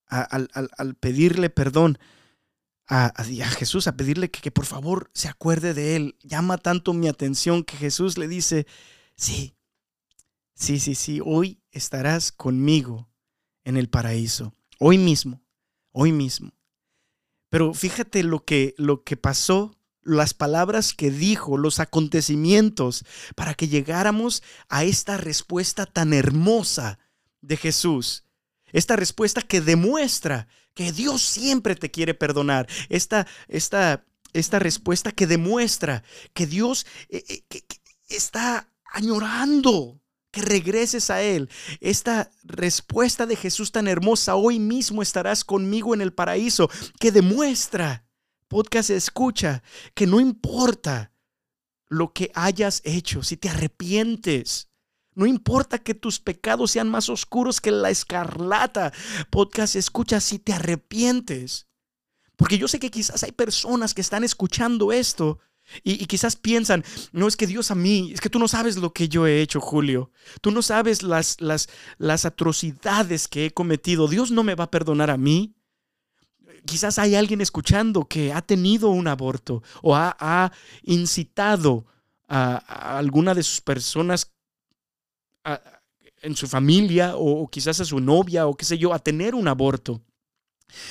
[0.08, 1.98] al, pedirle perdón
[2.88, 3.14] a,
[3.58, 7.64] Jesús, a pedirle que, que, por favor se acuerde de él, llama tanto mi atención
[7.64, 8.66] que Jesús le dice,
[9.16, 9.56] sí,
[10.56, 13.10] sí, sí, sí, hoy estarás conmigo
[13.64, 15.42] en el paraíso, hoy mismo,
[15.92, 16.52] hoy mismo.
[17.50, 19.77] Pero fíjate lo que, lo que pasó
[20.08, 23.04] las palabras que dijo, los acontecimientos,
[23.36, 26.98] para que llegáramos a esta respuesta tan hermosa
[27.42, 28.24] de Jesús.
[28.72, 32.68] Esta respuesta que demuestra que Dios siempre te quiere perdonar.
[32.90, 37.62] Esta, esta, esta respuesta que demuestra que Dios eh, eh,
[38.10, 40.00] está añorando
[40.32, 41.50] que regreses a Él.
[41.82, 48.07] Esta respuesta de Jesús tan hermosa, hoy mismo estarás conmigo en el paraíso, que demuestra
[48.48, 51.12] podcast escucha que no importa
[51.90, 54.70] lo que hayas hecho, si te arrepientes,
[55.16, 58.94] no importa que tus pecados sean más oscuros que la escarlata,
[59.32, 61.68] podcast escucha si te arrepientes.
[62.36, 65.40] Porque yo sé que quizás hay personas que están escuchando esto
[65.84, 68.94] y, quizás piensan, no es que Dios a mí, es que tú no sabes lo
[68.94, 70.12] que yo he hecho, Julio.
[70.40, 74.08] Tú no sabes las, las, las atrocidades que he cometido.
[74.08, 75.57] Dios no me va a perdonar a mí
[76.68, 80.52] quizás hay alguien escuchando que ha tenido un aborto o ha,
[80.84, 81.86] incitado
[82.28, 84.32] a, alguna de sus personas
[86.22, 89.48] en su familia o, quizás a su novia o qué sé yo a tener un
[89.48, 90.02] aborto.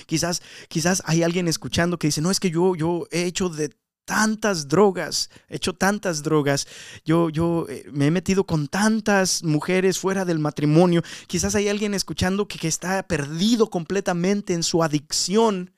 [0.06, 3.70] Quizás, quizás hay alguien escuchando que dice, no, es que yo, yo he hecho de
[4.06, 6.66] tantas drogas, he hecho tantas drogas,
[7.04, 11.02] yo, yo eh, me he metido con tantas mujeres fuera del matrimonio.
[11.26, 15.72] Quizás hay alguien escuchando que, está perdido completamente en su adicción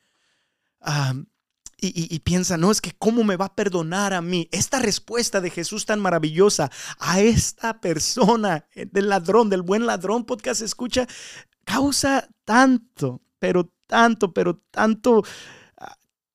[1.81, 4.49] y, y, piensa, no, es que cómo me va a perdonar a mí.
[4.51, 10.25] Esta respuesta de Jesús tan maravillosa a esta persona, eh, del ladrón, del buen ladrón,
[10.25, 11.07] podcast escucha,
[11.63, 15.23] causa tanto, pero tanto, pero tanto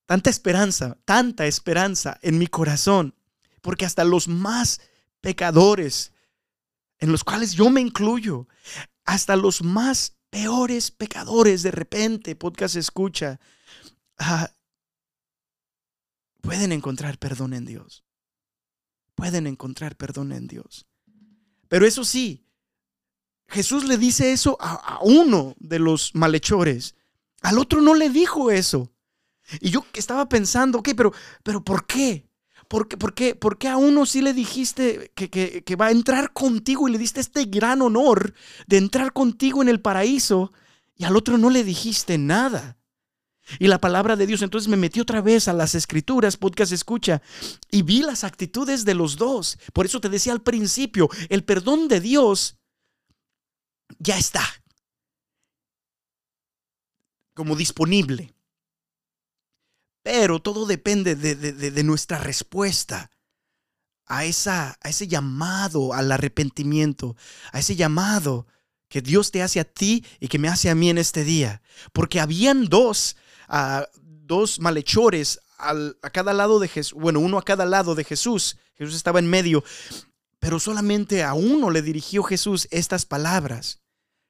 [0.06, 3.14] tanta esperanza, tanta esperanza en mi corazón,
[3.62, 4.80] porque hasta los más
[5.20, 6.12] pecadores,
[6.98, 8.48] en los cuales yo me incluyo,
[9.04, 13.40] hasta los más peores pecadores de repente, podcast escucha,
[14.18, 14.50] ah,
[16.40, 18.04] pueden encontrar perdón en Dios.
[19.14, 20.86] Pueden encontrar perdón en Dios.
[21.68, 22.46] Pero eso sí,
[23.48, 26.94] Jesús le dice eso a, a uno de los malhechores.
[27.42, 28.93] Al otro no le dijo eso.
[29.60, 32.28] Y yo estaba pensando, ok, pero, pero ¿por qué?
[32.68, 35.86] ¿Por qué, por, qué, ¿Por qué a uno sí le dijiste que, que, que, va
[35.86, 38.34] a entrar contigo y le diste este gran honor
[38.66, 40.52] de entrar contigo en el paraíso
[40.96, 42.78] y al otro no le dijiste nada?
[43.58, 47.20] Y la palabra de Dios, entonces me metí otra vez a las escrituras, podcast escucha,
[47.70, 49.58] y vi las actitudes de los dos.
[49.74, 52.56] Por eso te decía al principio, el perdón de Dios
[53.98, 54.42] ya está
[57.34, 58.33] como disponible.
[60.04, 63.10] Pero todo depende de, nuestra respuesta
[64.04, 67.16] a, esa, a ese llamado al arrepentimiento,
[67.52, 68.46] a ese llamado
[68.88, 71.62] que Dios te hace a ti y que me hace a mí en este día.
[71.94, 73.16] Porque habían dos,
[73.48, 78.58] ah, dos malhechores a cada lado de Jesús, bueno, uno a cada lado de Jesús.
[78.74, 79.64] Jesús estaba en medio,
[80.38, 83.80] pero solamente a uno le dirigió Jesús estas palabras.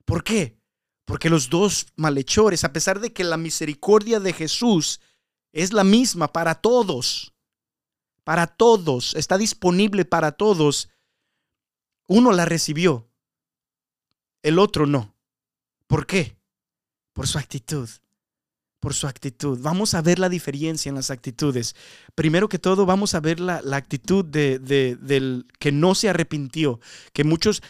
[0.04, 0.56] ¿Por qué?
[1.04, 5.00] Porque los dos malhechores, a pesar de que la misericordia de Jesús
[5.54, 7.32] es la misma para todos,
[8.24, 10.90] para todos, está disponible para todos,
[12.06, 13.08] uno la recibió,
[14.42, 15.14] el otro no.
[15.86, 16.36] ¿Por qué?
[17.12, 17.88] Por su actitud
[18.84, 19.58] por su actitud.
[19.62, 21.74] Vamos a ver la diferencia en las actitudes.
[22.14, 26.78] Primero que todo, vamos a ver la, actitud de, del que no se arrepintió,
[27.14, 27.62] que muchos...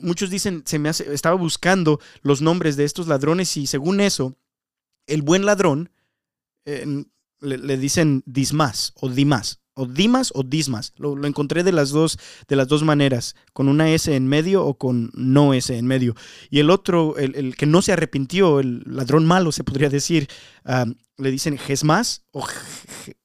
[0.00, 4.34] Muchos dicen, se me hace, estaba buscando los nombres de estos ladrones y según eso,
[5.06, 5.90] el buen ladrón
[6.64, 10.92] le, dicen Dismas o Dimas o Dimas o Dismas.
[10.96, 14.78] Lo, encontré de las, dos, de las dos maneras, con una S en medio o
[14.78, 16.14] con no S en medio.
[16.48, 20.28] Y el otro, el, que no se arrepintió, el ladrón malo, se podría decir,
[21.16, 22.46] le dicen Gesmas o,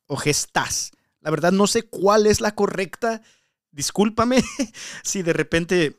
[0.07, 0.91] o Gestas.
[1.21, 3.21] La verdad no sé cuál es la correcta.
[3.71, 4.43] Discúlpame
[5.03, 5.97] si de repente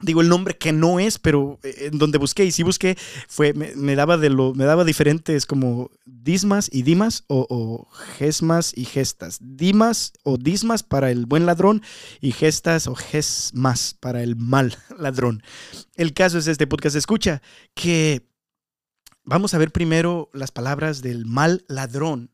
[0.00, 2.96] digo el nombre que no es, pero eh, en donde busqué y sí busqué,
[3.28, 8.84] fue, me, daba de lo, me daba diferentes como dismas y dimas o, gesmas y
[8.84, 9.38] gestas.
[9.40, 11.82] Dimas o dismas para el buen ladrón
[12.20, 15.42] y gestas o gesmas para el mal ladrón.
[15.96, 17.42] El caso es este podcast escucha
[17.74, 18.28] que
[19.24, 22.30] vamos a ver primero las palabras del mal ladrón.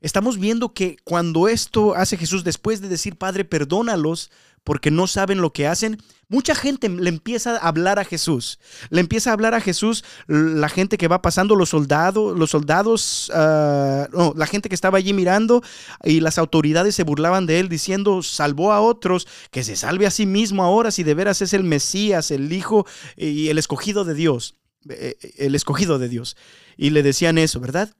[0.00, 4.30] Estamos viendo que cuando esto hace Jesús después de decir, Padre, perdónalos
[4.64, 5.98] porque no saben lo que hacen,
[6.28, 8.58] mucha gente le empieza a hablar a Jesús.
[8.90, 13.30] Le empieza a hablar a Jesús la gente que va pasando, los soldados, los soldados,
[13.34, 15.62] ah, no, la gente que estaba allí mirando
[16.02, 20.10] y las autoridades se burlaban de él diciendo, salvó a otros, que se salve a
[20.10, 22.86] sí mismo ahora si de veras es el Mesías, el Hijo
[23.16, 24.56] y el escogido de Dios.
[24.88, 26.36] Eh, eh, el escogido de Dios.
[26.76, 27.94] Y le decían eso, ¿verdad?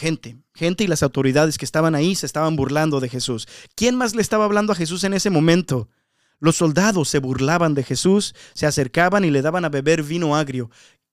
[0.00, 3.46] Gente, gente y las autoridades que estaban ahí se estaban burlando de Jesús.
[3.76, 5.88] ¿Quién más le estaba hablando a Jesús en ese momento?
[6.38, 10.70] Los soldados se burlaban de Jesús, se acercaban y le daban a beber vino agrio.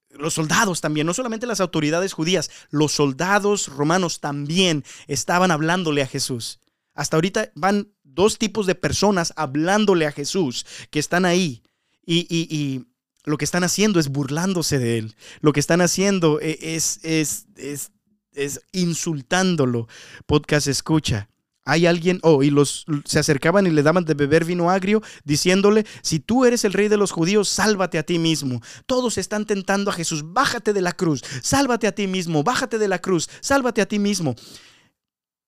[0.10, 6.08] Los soldados también, no solamente las autoridades judías, los soldados romanos también estaban hablándole a
[6.08, 6.60] Jesús.
[6.96, 11.62] Hasta ahorita van dos tipos de personas hablándole a Jesús que están ahí.
[12.06, 12.86] Y, y,
[13.26, 15.16] lo que están haciendo es burlándose de él.
[15.42, 17.92] Lo que están haciendo e, es, es, es
[18.38, 19.88] es insultándolo.
[20.26, 21.30] Podcast escucha.
[21.66, 25.86] Hay alguien, oh, y los se acercaban y le daban de beber vino agrio, diciéndole,
[26.02, 28.62] si tú eres el rey de los judíos, sálvate a ti mismo.
[28.86, 32.88] Todos están tentando a Jesús, bájate de la cruz, sálvate a ti mismo, bájate de
[32.88, 34.34] la cruz, sálvate a ti mismo.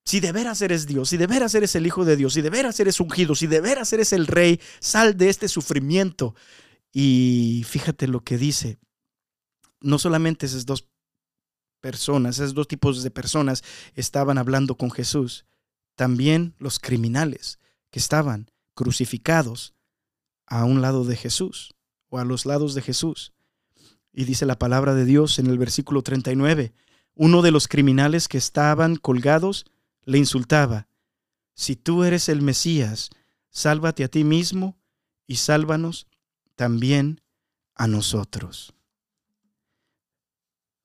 [0.04, 2.50] Si de veras eres Dios, si de veras eres el Hijo de Dios, si de
[2.50, 6.36] veras eres ungido, si de veras eres el Rey, sal de este sufrimiento.
[6.92, 8.78] Y fíjate lo que dice.
[9.80, 10.90] No solamente esos dos
[11.80, 13.64] personas, esos dos tipos de personas
[13.96, 15.46] estaban hablando con Jesús.
[15.96, 17.60] También los criminales
[17.90, 19.74] que estaban crucificados
[20.46, 21.76] a un lado de Jesús
[22.10, 23.34] o a los lados de Jesús.
[24.12, 26.74] Y dice la palabra de Dios en el versículo 39,
[27.16, 29.66] uno de los criminales que estaban colgados
[30.04, 30.88] le insultaba,
[31.54, 33.10] si tú eres el Mesías,
[33.50, 34.78] sálvate a ti mismo
[35.28, 36.08] y sálvanos
[36.56, 37.22] también
[37.76, 38.74] a nosotros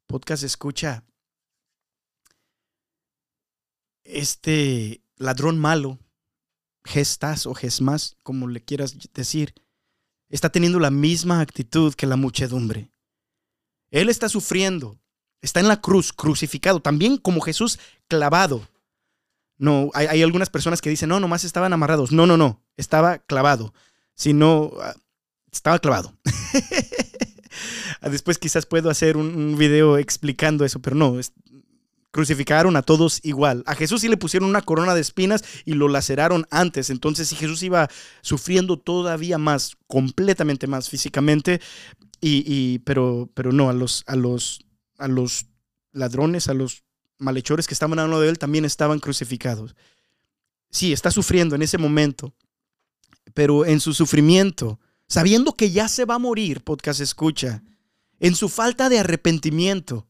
[0.07, 1.05] podcast escucha
[4.05, 5.99] este ladrón malo,
[6.85, 9.55] gestas o gesmas, como le quieras decir,
[10.29, 12.91] está teniendo la misma actitud que la muchedumbre.
[13.91, 14.99] Él está sufriendo,
[15.41, 17.79] está en la cruz, crucificado, también como Jesús
[18.09, 18.69] clavado.
[19.57, 22.11] No, hay, algunas personas que dicen, no, nomás estaban amarrados.
[22.11, 23.73] No, no, no, estaba clavado.
[24.15, 24.95] Si no, ah,
[25.53, 26.13] estaba clavado.
[28.05, 31.19] Ah, después quizás puedo hacer un, video explicando eso, pero no,
[32.11, 33.63] crucificaron a todos igual.
[33.65, 36.91] A Jesús sí le pusieron una corona de espinas y lo laceraron antes.
[36.91, 37.89] Entonces, si Jesús iba
[38.21, 41.63] sufriendo todavía más, completamente más físicamente,
[42.21, 44.67] y, pero, pero no, a los, a, los,
[44.99, 45.47] a los
[45.93, 46.85] ladrones, a los
[47.17, 49.75] malhechores que estaban hablando de él, también estaban crucificados.
[50.71, 52.35] Sí, está sufriendo en ese momento,
[53.33, 57.63] pero en su sufrimiento, sabiendo que ya se va a morir, podcast escucha,
[58.25, 60.07] en su falta de arrepentimiento,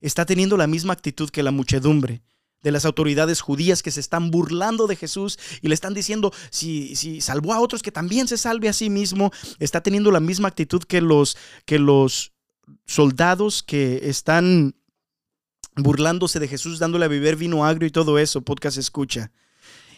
[0.00, 2.22] está teniendo la misma actitud que la muchedumbre
[2.62, 6.96] de las autoridades judías que se están burlando de Jesús y le están diciendo, si,
[6.96, 10.48] si salvó a otros, que también se salve a sí mismo, está teniendo la misma
[10.48, 12.32] actitud que los, que los
[12.86, 14.74] soldados que están
[15.76, 19.30] burlándose de Jesús, dándole a beber vino agrio y todo eso, podcast escucha.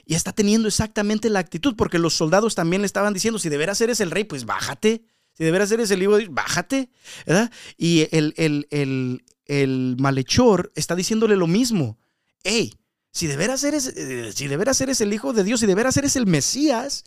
[0.05, 3.59] Y está teniendo exactamente la actitud, porque los soldados también le estaban diciendo, si de
[3.59, 5.05] veras eres el rey, pues bájate.
[5.41, 6.91] Si de veras eres el libro, bájate.
[7.25, 7.51] ¿verdad?
[7.79, 11.99] Y el, el, el, el malhechor está diciéndole lo mismo.
[12.45, 12.75] hey,
[13.11, 15.75] si de veras eres, eh, si de veras eres el Hijo de Dios, si de
[15.75, 17.05] veras eres el Mesías,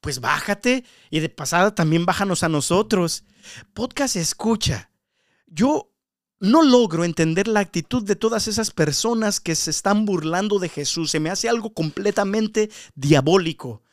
[0.00, 3.22] pues bájate y de pasada también bájanos a nosotros.
[3.74, 4.90] Podcast escucha.
[5.46, 5.92] Yo
[6.40, 11.12] no logro entender la actitud de todas esas personas que se están burlando de Jesús.
[11.12, 13.84] Se me hace algo completamente diabólico.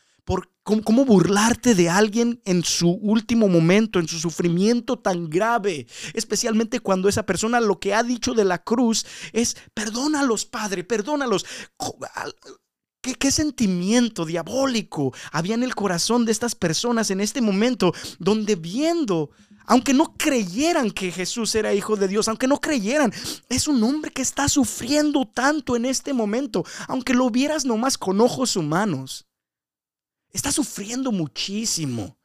[0.64, 7.10] Cómo, burlarte de alguien en su último momento, en su sufrimiento tan grave, especialmente cuando
[7.10, 11.46] esa persona lo que ha dicho de la cruz es, perdónalos, Padre, perdónalos.
[13.02, 18.56] ¿Qué, ¿Qué, sentimiento diabólico había en el corazón de estas personas en este momento, donde
[18.56, 19.32] viendo
[19.66, 23.14] aunque no creyeran que Jesús era hijo de Dios, aunque no creyeran,
[23.50, 28.20] es un hombre que está sufriendo tanto en este momento, aunque lo vieras nomás con
[28.22, 29.26] ojos humanos.
[30.34, 32.18] Está sufriendo muchísimo.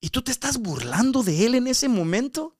[0.00, 2.58] ¿Y tú te estás burlando de él en ese momento?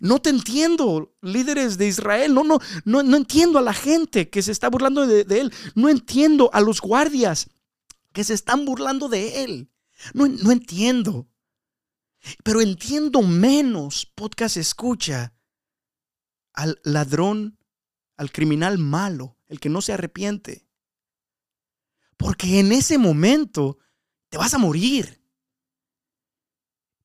[0.00, 2.34] No te entiendo, líderes de Israel.
[2.34, 5.52] No, no, no, entiendo a la gente que se está burlando de, de, él.
[5.74, 7.50] No entiendo a los guardias
[8.12, 9.70] que se están burlando de él.
[10.14, 11.28] No, no entiendo.
[12.42, 15.34] Pero entiendo menos, podcast escucha,
[16.52, 17.58] al ladrón,
[18.16, 20.66] al criminal malo, el que no se arrepiente.
[22.20, 23.78] Porque en ese momento
[24.28, 25.22] te vas a morir.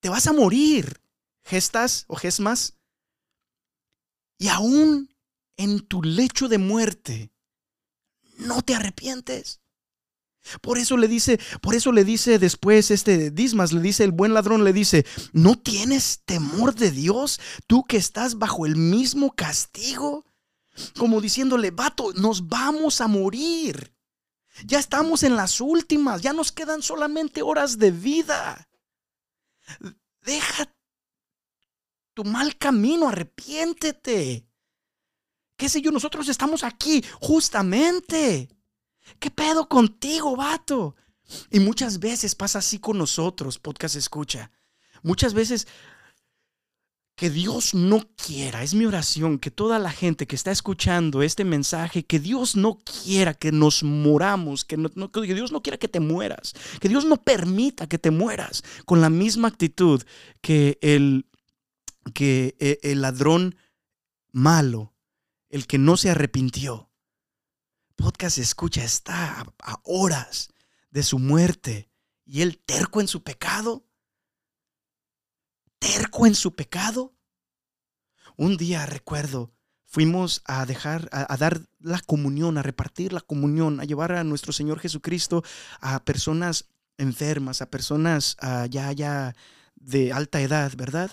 [0.01, 1.01] Te vas a morir,
[1.41, 2.75] gestas o gesmas.
[4.37, 5.09] Y aún
[5.55, 7.31] en tu lecho de muerte,
[8.39, 9.61] no te arrepientes.
[10.61, 14.33] Por eso le dice, por eso le dice después este Dismas, le dice el buen
[14.33, 20.25] ladrón, le dice, ¿no tienes temor de Dios tú que estás bajo el mismo castigo?
[20.97, 23.94] Como diciéndole, vato, nos vamos a morir.
[24.63, 28.67] Ya estamos en las últimas, ya nos quedan solamente horas de vida.
[30.21, 30.73] Deja
[32.13, 34.47] tu mal camino, arrepiéntete.
[35.57, 35.91] ¿Qué sé yo?
[35.91, 38.49] Nosotros estamos aquí justamente
[39.19, 40.95] ¿Qué pedo contigo, vato?
[41.49, 44.51] Y muchas veces pasa así con nosotros, podcast escucha.
[45.03, 45.67] Muchas veces
[47.15, 51.45] que Dios no quiera, es mi oración, que toda la gente que está escuchando este
[51.45, 56.53] mensaje, que Dios no quiera que nos moramos, que, Dios no quiera que te mueras,
[56.81, 60.03] que Dios no permita que te mueras con la misma actitud
[60.41, 61.25] que el,
[62.13, 63.55] que eh, el ladrón
[64.31, 64.93] malo,
[65.49, 66.89] el que no se arrepintió
[67.95, 70.49] podcast escucha está a, horas
[70.91, 71.89] de su muerte
[72.25, 73.84] y él terco en su pecado.
[75.85, 77.13] Terco en su pecado.
[78.37, 79.53] Un día recuerdo,
[79.85, 84.51] fuimos a dejar, a, dar la comunión, a repartir la comunión, a llevar a nuestro
[84.51, 85.43] Señor Jesucristo
[85.79, 88.35] a personas enfermas, a personas
[88.71, 89.35] ya, ya
[89.75, 91.11] de alta edad, ¿verdad?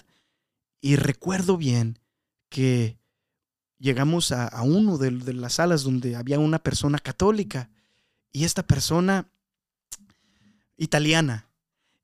[0.81, 1.99] Y recuerdo bien
[2.49, 2.99] que
[3.79, 7.69] llegamos a, uno de, las salas donde había una persona católica
[8.33, 9.29] y esta persona
[10.79, 11.52] italiana.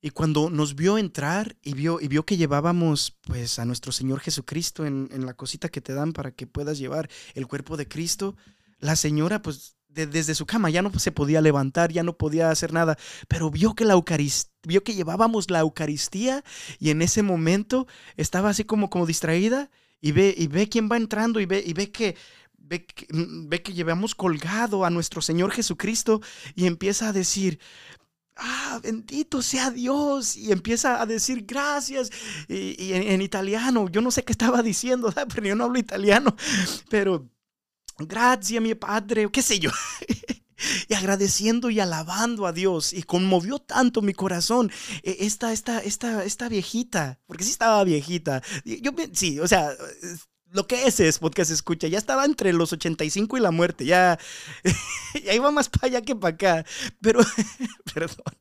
[0.01, 4.21] Y cuando nos vio entrar y vio, y vio que llevábamos pues a nuestro Señor
[4.21, 8.35] Jesucristo en, la cosita que te dan para que puedas llevar el cuerpo de Cristo,
[8.79, 12.71] la señora pues desde su cama ya no se podía levantar, ya no podía hacer
[12.71, 12.97] nada,
[13.27, 14.01] pero vio que la
[14.63, 16.43] vio que llevábamos la Eucaristía
[16.79, 19.69] y en ese momento estaba así como, como distraída
[19.99, 22.15] y ve, y ve quién va entrando y ve, y ve que,
[22.57, 26.21] ve que, ve que llevamos colgado a nuestro Señor Jesucristo
[26.55, 27.59] y empieza a decir,
[28.39, 32.09] ah, bendito sea Dios, y empieza a decir gracias,
[32.47, 36.35] y, en, italiano, yo no sé qué estaba diciendo, pero yo no hablo italiano,
[36.89, 37.29] pero
[37.97, 39.71] gracias mi padre, qué sé yo.
[40.87, 42.93] y agradeciendo y alabando a Dios.
[42.93, 44.71] Y conmovió tanto mi corazón
[45.03, 48.41] eh, esta, esta, esta, esta viejita, porque sí estaba viejita.
[48.65, 49.71] Yo, sí, o sea,
[50.51, 54.17] lo que es es podcast escucha, ya estaba entre los 85 y la muerte, ya,
[55.23, 56.65] ya iba más para allá que para acá.
[57.01, 57.19] Pero,
[57.93, 58.35] perdón.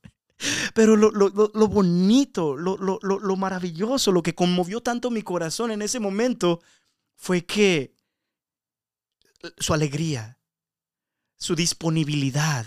[0.72, 5.82] Pero lo, lo, lo bonito, lo, lo, maravilloso, lo que conmovió tanto mi corazón en
[5.82, 6.60] ese momento
[7.16, 7.96] fue que
[9.58, 10.38] su alegría,
[11.36, 12.66] su disponibilidad,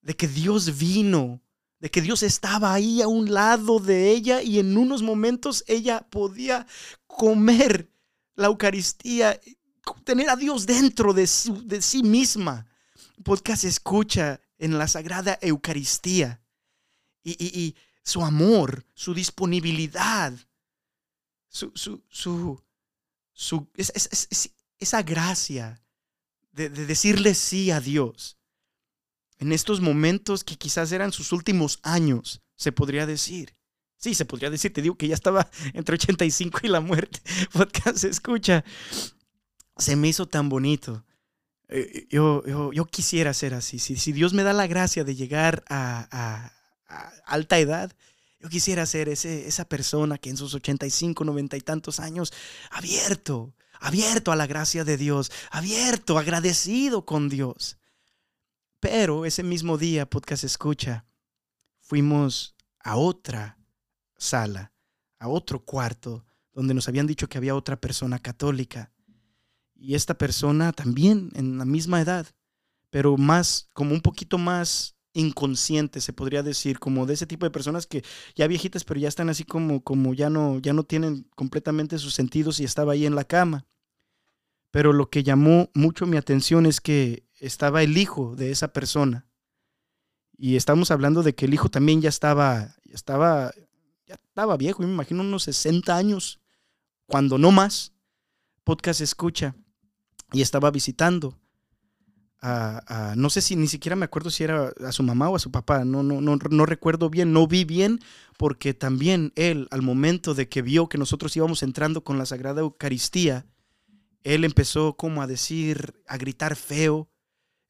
[0.00, 1.42] de que Dios vino,
[1.78, 6.08] de que Dios estaba ahí a un lado de ella y en unos momentos ella
[6.10, 6.66] podía
[7.06, 7.88] comer
[8.38, 9.38] la Eucaristía,
[10.04, 11.28] tener a Dios dentro de,
[11.64, 12.66] de sí misma.
[13.24, 16.40] Podcast escucha en la Sagrada Eucaristía
[17.24, 17.74] y,
[18.04, 20.32] su amor, su disponibilidad,
[21.48, 22.62] su, su,
[23.32, 23.68] su,
[24.78, 25.82] esa gracia
[26.52, 28.38] de, decirle sí a Dios.
[29.38, 33.57] En estos momentos que quizás eran sus últimos años, se podría decir.
[33.98, 37.20] Sí, se podría decir, te digo que ya estaba entre 85 y la muerte.
[37.52, 38.64] Podcast escucha.
[39.76, 41.04] se me hizo tan bonito.
[41.68, 43.78] Eh, yo, yo, yo quisiera ser así.
[43.78, 46.52] Si, si Dios me da la gracia de llegar a
[47.26, 47.92] alta edad,
[48.40, 52.32] yo quisiera ser ese, esa persona que en sus 85, 90 y tantos años,
[52.70, 57.78] abierto, abierto a la gracia de Dios, abierto, agradecido con Dios.
[58.80, 61.04] Pero ese mismo día, podcast escucha,
[61.80, 63.57] fuimos a otra
[64.18, 64.72] sala,
[65.18, 68.92] a otro cuarto, donde nos habían dicho que había otra persona católica.
[69.74, 72.26] Y esta persona también en la misma edad,
[72.90, 77.50] pero más, como un poquito más inconsciente, se podría decir, como de ese tipo de
[77.50, 78.04] personas que
[78.34, 82.14] ya viejitas, pero ya están así como, como ya no, ya no tienen completamente sus
[82.14, 83.66] sentidos y estaba ahí en la cama.
[84.70, 89.26] Pero lo que llamó mucho mi atención es que estaba el hijo de esa persona.
[90.36, 93.52] Y estamos hablando de que el hijo también ya estaba, estaba,
[94.08, 96.40] ya estaba viejo, me imagino unos 60 años,
[97.06, 97.92] cuando no más.
[98.64, 99.54] Podcast escucha
[100.32, 101.38] y estaba visitando
[102.40, 105.36] a, a- no sé si ni siquiera me acuerdo si era a su mamá o
[105.36, 107.98] a su papá, no, no, no, no recuerdo bien, no vi bien,
[108.36, 112.60] porque también él, al momento de que vio que nosotros íbamos entrando con la Sagrada
[112.60, 113.46] Eucaristía,
[114.22, 117.08] él empezó como a decir, a gritar feo,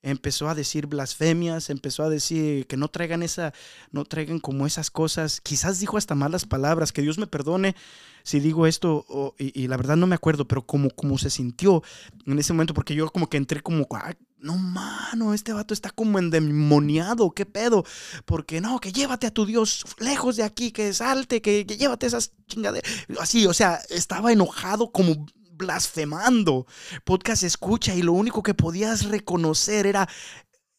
[0.02, 3.52] empezó a decir blasfemias, empezó a decir que no traigan esa,
[3.90, 7.74] no traigan como esas cosas, quizás dijo hasta malas palabras, que Dios me perdone
[8.22, 11.82] si digo esto, y, la verdad no me acuerdo, pero como, como se sintió
[12.26, 15.90] en ese momento, porque yo como que entré como, "Ah, no mano, este vato está
[15.90, 17.86] como endemoniado, qué pedo,
[18.26, 22.06] porque no, que llévate a tu Dios lejos de aquí, que salte, que, que llévate
[22.06, 25.26] esas chingaderas, así, o sea, estaba enojado como
[25.58, 26.66] blasfemando.
[27.04, 30.08] Podcast escucha y lo único que podías reconocer era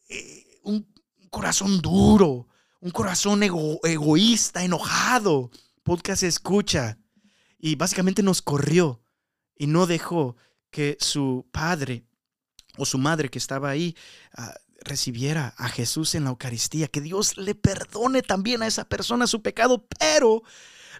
[0.07, 0.87] eh, un
[1.29, 2.47] corazón duro,
[2.79, 5.51] un corazón ego- egoísta, enojado.
[5.83, 6.97] Podcast escucha.
[7.59, 9.03] Y básicamente nos corrió
[9.55, 10.37] y no dejó
[10.71, 12.05] que su padre
[12.77, 13.97] o su madre que estaba ahí
[14.33, 16.87] ah, recibiera a Jesús en la Eucaristía.
[16.87, 19.85] Que Dios le perdone también a esa persona su pecado.
[19.99, 20.41] Pero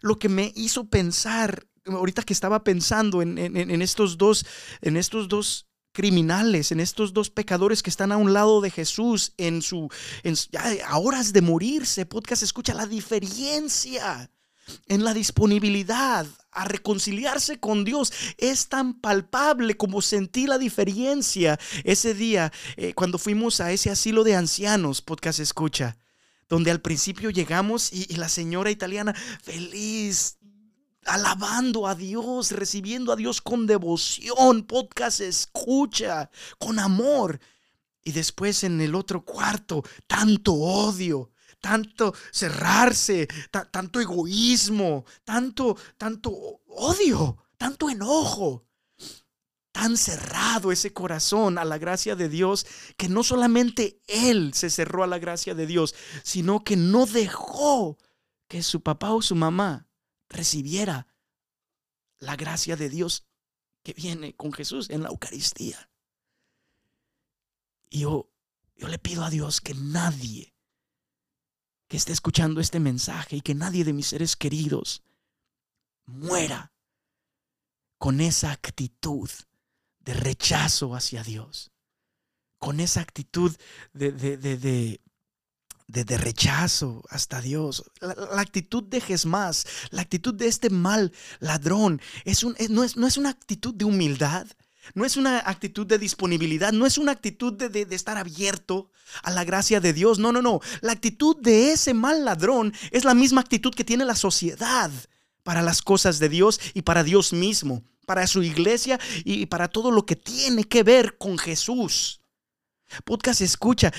[0.02, 3.38] lo que me hizo pensar, ahorita que estaba pensando en,
[3.82, 4.46] estos dos,
[4.82, 9.34] en estos dos criminales, en estos dos pecadores que están a un lado de Jesús
[9.38, 9.90] en su,
[10.24, 10.36] en,
[10.86, 14.30] a horas de morirse, podcast escucha la diferencia
[14.88, 18.12] en la disponibilidad a reconciliarse con Dios.
[18.38, 24.24] Es tan palpable como sentí la diferencia ese día eh, cuando fuimos a ese asilo
[24.24, 25.98] de ancianos, podcast escucha,
[26.48, 29.14] donde al principio llegamos y, y la señora italiana
[29.44, 30.38] feliz,
[31.10, 37.39] alabando a Dios, recibiendo a Dios con devoción, podcast escucha, con amor.
[38.03, 46.32] Y después en el otro cuarto, tanto odio, tanto cerrarse, ta- tanto egoísmo, tanto, tanto
[46.68, 48.66] odio, tanto enojo.
[49.72, 52.66] Tan cerrado ese corazón a la gracia de Dios
[52.97, 55.93] que no solamente él se cerró a la gracia de Dios,
[56.24, 57.97] sino que no dejó
[58.47, 59.89] que su papá o su mamá
[60.30, 61.08] recibiera
[62.20, 63.26] la gracia de Dios
[63.84, 65.90] que viene con Jesús en la Eucaristía.
[67.90, 68.32] Y yo,
[68.76, 70.54] yo le pido a Dios que nadie
[71.88, 75.04] que esté escuchando este mensaje y que nadie de mis seres queridos
[76.06, 76.72] muera
[77.98, 79.30] con esa actitud
[80.00, 81.72] de rechazo hacia Dios,
[82.60, 83.56] con esa actitud
[83.94, 85.02] de, de, de, de,
[85.90, 92.00] de- de rechazo hasta Dios, la, actitud de Jesmás, la actitud de este mal ladrón,
[92.26, 94.46] es un, no, es, no es una actitud de humildad,
[94.94, 98.92] no es una actitud de disponibilidad, no es una actitud de, de- de estar abierto
[99.24, 100.20] a la gracia de Dios.
[100.20, 100.62] No, no, no.
[100.82, 104.92] La actitud de ese mal ladrón es la misma actitud que tiene la sociedad
[105.44, 109.90] para las cosas de Dios y para Dios mismo, para su iglesia y para todo
[109.92, 112.22] lo que tiene que ver con Jesús.
[113.06, 113.92] Podcast escucha.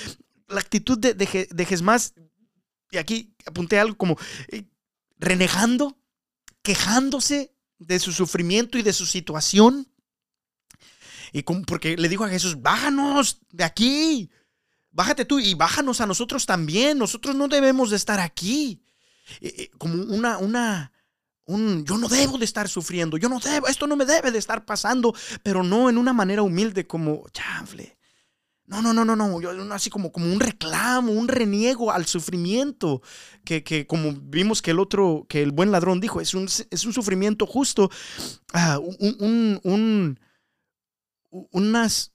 [0.51, 2.13] La actitud de, de, Jesmás,
[2.91, 4.17] y aquí apunté algo como
[4.49, 4.65] eh,
[5.17, 5.97] renegando,
[6.61, 9.87] quejándose de su sufrimiento y de su situación.
[11.31, 14.29] Y como- porque le dijo a Jesús, bájanos de aquí,
[14.91, 18.83] bájate tú y bájanos a nosotros también, nosotros no debemos de estar aquí.
[19.39, 20.91] Eh, eh, como una, una,
[21.45, 24.39] un, yo no debo de estar sufriendo, yo no debo, esto no me debe de
[24.39, 27.97] estar pasando, pero no en una manera humilde como, chanfle.
[28.67, 33.01] No, no, no, no, no, yo, así como, como un reclamo, un reniego al sufrimiento,
[33.43, 36.85] que, que como vimos que el otro, que el buen ladrón dijo, es un, es
[36.85, 37.89] un sufrimiento justo,
[38.53, 40.19] ah, un, un, un-
[41.51, 42.11] unas,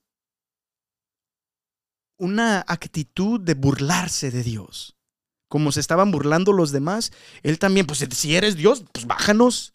[2.18, 4.96] una actitud de burlarse de Dios.
[5.48, 9.74] Como se estaban burlando los demás, él también, pues si eres Dios, pues bájanos.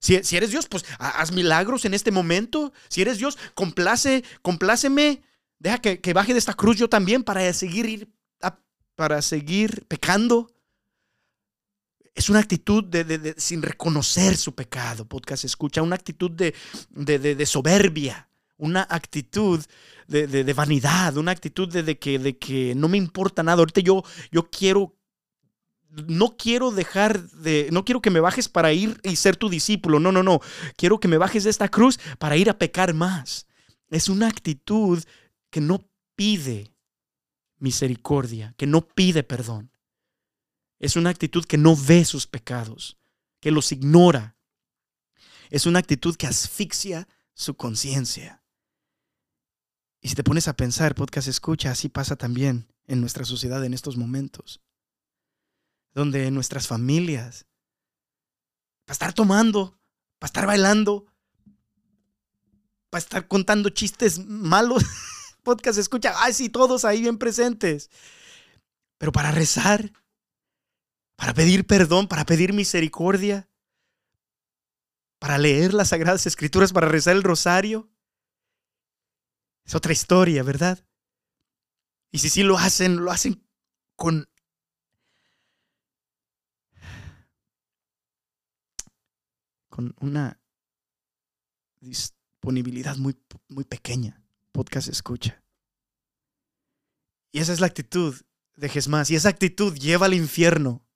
[0.00, 2.72] Si, si eres Dios, pues ha- haz milagros en este momento.
[2.88, 5.22] Si eres Dios, complace, compláceme.
[5.64, 8.08] Deja que, que baje de esta cruz yo también para seguir, ir
[8.96, 10.52] para seguir pecando.
[12.14, 16.54] Es una actitud de, de- sin reconocer su pecado, podcast escucha, una actitud de-
[16.90, 19.64] de soberbia, una actitud
[20.06, 23.60] de, de- de vanidad, una actitud de, de que, de que no me importa nada.
[23.60, 24.94] Ahorita yo, yo quiero,
[26.06, 29.98] no quiero dejar de, no quiero que me bajes para ir y ser tu discípulo,
[29.98, 30.40] no, no, no,
[30.76, 33.46] quiero que me bajes de esta cruz para ir a pecar más.
[33.88, 35.02] Es una actitud
[35.54, 36.74] que no pide
[37.58, 39.70] misericordia, que no pide perdón.
[40.80, 42.98] Es una actitud que no ve sus pecados,
[43.38, 44.36] que los ignora.
[45.50, 48.42] Es una actitud que asfixia su conciencia.
[50.00, 53.74] Y si te pones a pensar, podcast escucha, así pasa también en nuestra sociedad en
[53.74, 54.60] estos momentos.
[55.92, 57.46] Donde en nuestras familias,
[58.86, 59.78] para estar tomando,
[60.18, 61.06] para estar bailando,
[62.90, 64.82] para estar contando chistes malos,
[65.44, 67.90] podcast escucha, ay sí, todos ahí bien presentes.
[68.98, 69.92] Pero para rezar,
[71.16, 73.48] para pedir perdón, para pedir misericordia,
[75.20, 77.90] para leer las Sagradas Escrituras, para rezar el rosario.
[79.64, 80.84] Es otra historia, ¿verdad?
[82.10, 83.46] Y si sí lo hacen, lo hacen
[83.96, 84.28] con...
[89.68, 90.40] con una
[91.80, 93.18] disponibilidad muy,
[93.48, 94.23] muy pequeña.
[94.54, 95.42] Podcast escucha.
[97.32, 98.14] Y esa es la actitud
[98.54, 99.10] de Jesmás.
[99.10, 100.86] Y esa actitud lleva al infierno.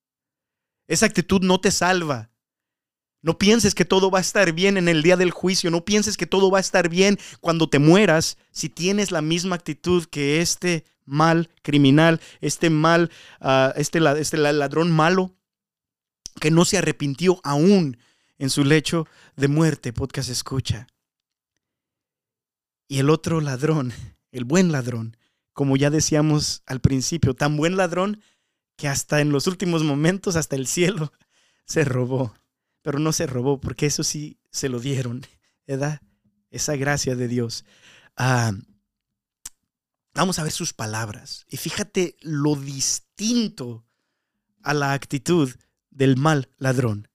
[0.86, 2.30] Esa actitud no te salva.
[3.20, 5.72] No pienses que todo va a estar bien en el día del juicio.
[5.72, 9.56] No pienses que todo va a estar bien cuando te mueras si tienes la misma
[9.56, 15.34] actitud que este mal criminal, este mal, uh, este, este ladrón malo
[16.40, 17.98] que no se arrepintió aún
[18.38, 19.92] en su lecho de muerte.
[19.92, 20.86] Podcast escucha.
[22.89, 23.93] Y el otro ladrón,
[24.32, 25.16] el buen ladrón,
[25.53, 28.22] como ya decíamos al principio, tan buen ladrón
[28.76, 31.12] que hasta en los últimos momentos, hasta el cielo,
[31.66, 32.34] se robó.
[32.82, 35.26] Pero no se robó, porque eso sí se lo dieron,
[35.66, 36.01] ¿verdad?
[36.51, 37.64] Esa gracia de Dios.
[38.16, 38.53] Ah,
[40.14, 41.45] vamos a ver sus palabras.
[41.49, 43.84] Y fíjate lo distinto
[44.62, 45.55] a la actitud
[45.91, 47.09] del mal ladrón.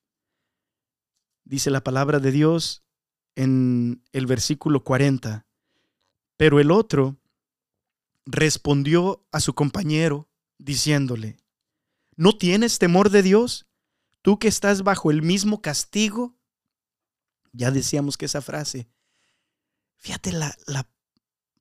[1.45, 2.83] Dice la palabra de Dios
[3.35, 5.45] en el versículo 40.
[6.43, 7.15] Pero el otro
[8.25, 10.27] respondió a su compañero
[10.57, 11.37] diciéndole,
[12.17, 13.65] ¿no tienes temor de Dios?
[14.21, 16.35] Tú que estás bajo el mismo castigo.
[17.53, 18.89] Ya decíamos que esa frase,
[19.95, 20.85] fíjate, la, la,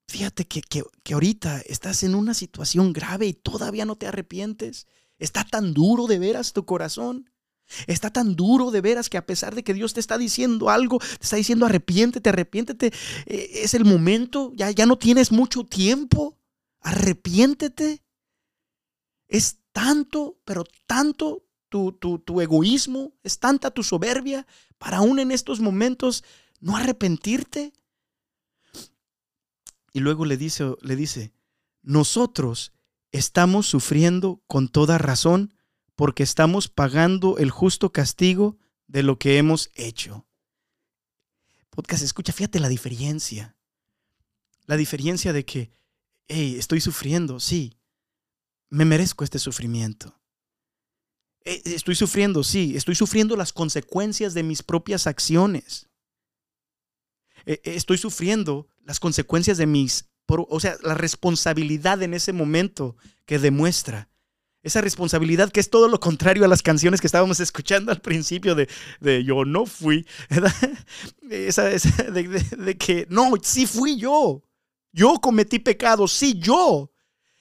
[0.09, 4.89] fíjate que, que, que ahorita estás en una situación grave y todavía no te arrepientes.
[5.17, 7.31] Está tan duro de veras tu corazón.
[7.87, 10.99] Está tan duro de veras que a pesar de que Dios te está diciendo algo,
[10.99, 12.93] te está diciendo arrepiéntete, arrepiéntete,
[13.27, 16.39] eh, es el momento, ya, ya no tienes mucho tiempo,
[16.81, 18.03] arrepiéntete.
[19.29, 24.47] Es tanto, pero tanto tu, tu, tu, egoísmo, es tanta tu soberbia
[24.79, 26.23] para aún en estos momentos
[26.61, 27.73] no arrepentirte.
[29.95, 31.33] Y luego le dice, le dice,
[31.83, 32.73] nosotros
[33.11, 35.55] estamos sufriendo con toda razón
[36.03, 40.27] porque estamos pagando el justo castigo de lo que hemos hecho.
[41.71, 43.57] Podcast, escucha, fíjate la diferencia.
[44.67, 45.71] La diferencia de que,
[46.27, 47.79] hey, estoy sufriendo, sí,
[48.69, 50.21] me merezco este sufrimiento.
[51.45, 55.89] Estoy sufriendo, sí, estoy sufriendo las consecuencias de mis propias acciones.
[57.45, 64.09] Estoy sufriendo las consecuencias de mis, o sea, la responsabilidad en ese momento que demuestra.
[64.63, 68.55] Esa responsabilidad que es todo lo contrario a las canciones que estábamos escuchando al principio
[68.55, 68.69] de,
[69.01, 70.07] de yo no fui.
[71.31, 74.43] Esa, esa de, que no, sí fui yo.
[74.93, 76.93] Yo cometí pecado, sí, yo.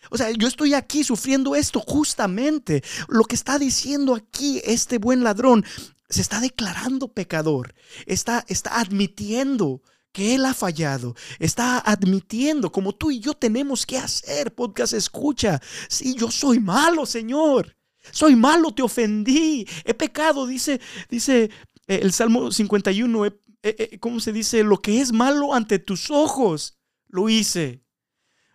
[0.09, 2.83] O sea, yo estoy aquí sufriendo esto justamente.
[3.07, 5.63] Lo que está diciendo aquí este buen ladrón
[6.09, 7.75] se está declarando pecador.
[8.05, 9.81] Está, está admitiendo
[10.11, 11.15] que él ha fallado.
[11.39, 14.53] Está admitiendo como tú y yo tenemos que hacer.
[14.53, 15.61] Podcast escucha.
[15.89, 17.75] Sí, yo soy malo, Señor.
[18.11, 19.67] Soy malo, te ofendí.
[19.85, 21.49] He pecado, dice, dice
[21.87, 23.25] eh, el Salmo 51.
[23.25, 23.33] Eh,
[23.63, 24.63] eh, ¿Cómo se dice?
[24.63, 27.83] Lo que es malo ante tus ojos, lo hice.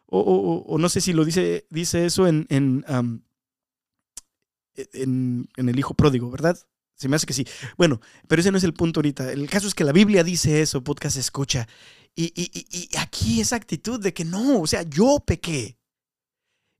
[0.06, 3.24] O, o, no sé si lo dice, dice eso en, en, en,
[5.56, 6.56] en, el hijo pródigo, ¿verdad?
[6.96, 7.46] Se me hace que sí.
[7.76, 9.30] Bueno, pero ese no es el punto ahorita.
[9.30, 11.68] El caso es que la Biblia dice eso, podcast escucha.
[12.14, 15.78] Y, y, y, aquí esa actitud de que no, o sea, yo pequé.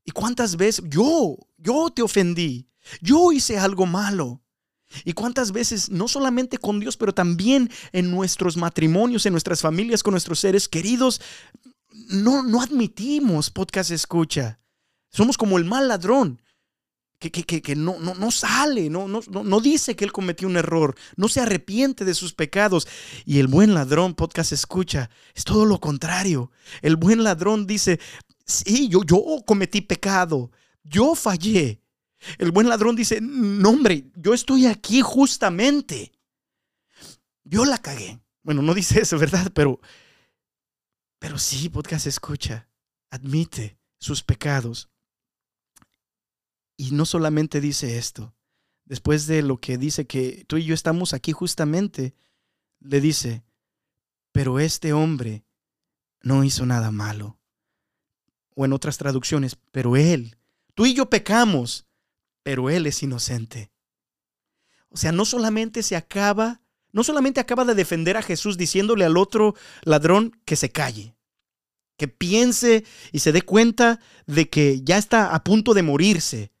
[0.03, 2.67] ¿Y cuántas veces yo, yo te ofendí?
[3.01, 4.41] Yo hice algo malo.
[5.03, 10.01] ¿Y cuántas veces, no solamente con Dios, pero también en nuestros matrimonios, en nuestras familias,
[10.01, 11.21] con nuestros seres queridos,
[12.09, 14.59] no, no admitimos podcast escucha?
[15.11, 16.41] Somos como el mal ladrón.
[17.19, 20.55] Que, que, que, no, no, no, sale, no, no, no dice que él cometió un
[20.55, 22.87] error, no se arrepiente de sus pecados.
[23.25, 26.51] Y el buen ladrón, podcast escucha, es todo lo contrario.
[26.83, 27.99] El buen ladrón dice,
[28.45, 30.51] sí, yo, yo cometí pecado,
[30.83, 31.81] yo fallé,
[32.37, 36.11] el buen ladrón dice, no hombre, yo estoy aquí justamente.
[37.43, 38.19] Yo la cagué.
[38.43, 39.51] Bueno, no dice eso, ¿verdad?
[39.53, 39.79] Pero,
[41.19, 42.69] pero sí, podcast escucha,
[43.09, 44.89] admite sus pecados.
[46.77, 48.35] Y no solamente dice esto,
[48.85, 52.15] después de lo que dice que tú y yo estamos aquí justamente,
[52.79, 53.43] le dice,
[54.31, 55.43] pero este hombre
[56.21, 57.39] no hizo nada malo.
[58.55, 60.37] O en otras traducciones, pero él,
[60.75, 61.87] tú y yo pecamos,
[62.43, 63.71] pero él es inocente.
[64.89, 66.61] O sea, no solamente se acaba,
[66.91, 71.15] no solamente acaba de defender a Jesús diciéndole al otro ladrón que se calle,
[71.97, 76.51] que piense y se dé cuenta de que ya está a punto de morirse,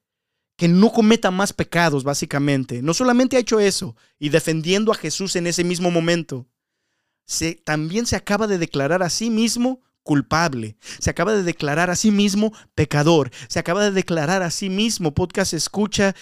[0.57, 2.81] que no cometa más pecados, básicamente.
[2.81, 6.47] No solamente ha hecho eso y defendiendo a Jesús en ese mismo momento,
[7.63, 12.11] también se acaba de declarar a sí mismo culpable, se acaba de declarar a sí
[12.11, 16.15] mismo pecador, se acaba de declarar a sí mismo, podcast escucha,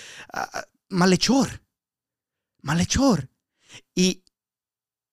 [0.89, 1.61] malhechor,
[2.61, 3.29] malhechor.
[3.93, 4.23] Y,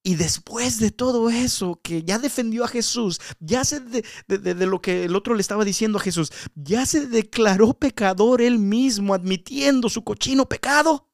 [0.04, 5.04] y después de todo eso, que ya defendió a Jesús, ya se de, lo que
[5.04, 10.02] el otro le estaba diciendo a Jesús, ya se declaró pecador él mismo, admitiendo su
[10.02, 11.08] cochino pecado.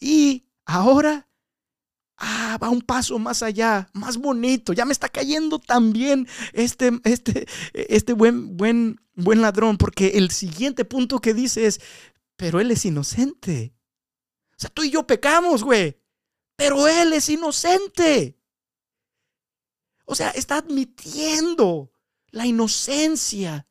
[0.00, 1.28] Y ahora
[2.16, 7.46] ah, va un paso más allá, más bonito, ya me está cayendo también este, este,
[7.74, 11.78] este buen, buen, buen ladrón, porque el siguiente punto que dice es,
[12.36, 13.74] pero él es inocente.
[14.52, 15.98] O sea, tú y yo pecamos, güey,
[16.56, 18.38] pero él es inocente.
[20.04, 21.90] O sea, está admitiendo
[22.30, 23.66] la inocencia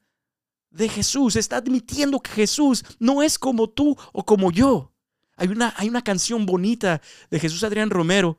[0.72, 4.92] de Jesús, está admitiendo que Jesús no es como tú o como yo.
[5.36, 8.38] Hay una, hay una canción bonita de Jesús Adrián Romero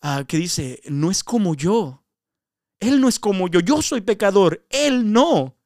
[0.00, 2.04] ah, que dice, no es como yo.
[2.80, 3.60] Él no es como yo.
[3.60, 4.64] Yo soy pecador.
[4.70, 5.56] Él no.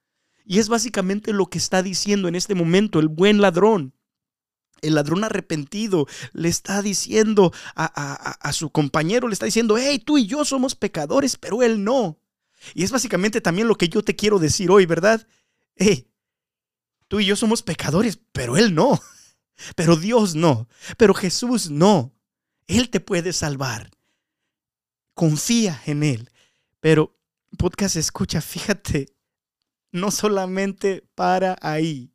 [0.45, 3.95] Y es básicamente lo que está diciendo en este momento el buen ladrón.
[4.83, 10.19] El ladrón arrepentido le está diciendo a, a, su compañero, le está diciendo, hey, tú
[10.19, 12.19] y yo somos pecadores, pero él no.
[12.75, 15.27] Y es básicamente también lo que yo te quiero decir hoy, ¿verdad?
[15.77, 16.09] Hey,
[17.09, 19.01] tú y yo somos pecadores, pero él no.
[19.75, 20.69] Pero Dios no.
[20.97, 22.15] Pero Jesús no.
[22.67, 23.91] Él te puede salvar.
[25.15, 26.31] Confía en Él.
[26.81, 27.19] Pero
[27.57, 29.09] podcast escucha, fíjate,
[29.91, 32.13] no solamente para ahí.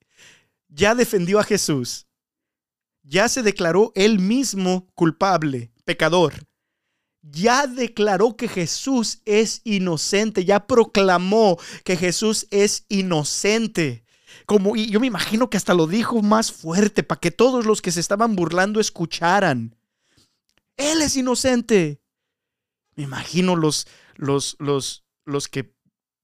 [0.70, 2.08] Ya defendió a Jesús.
[3.04, 6.48] Ya se declaró él mismo culpable, pecador.
[7.22, 10.46] Ya declaró que Jesús es inocente.
[10.46, 14.04] Ya proclamó que Jesús es inocente.
[14.46, 17.82] Como, y yo me imagino que hasta lo dijo más fuerte para que todos los
[17.82, 19.76] que se estaban burlando escucharan.
[20.76, 22.02] Él es inocente.
[22.96, 25.74] Me imagino los, los, los, los que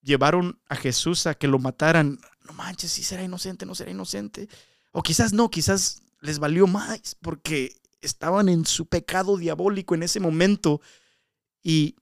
[0.01, 2.19] llevaron a Jesús a que lo mataran.
[2.45, 4.49] No manches, si será inocente, no será inocente.
[4.91, 10.19] O quizás no, quizás les valió más porque estaban en su pecado diabólico en ese
[10.19, 10.81] momento.
[11.61, 11.95] Y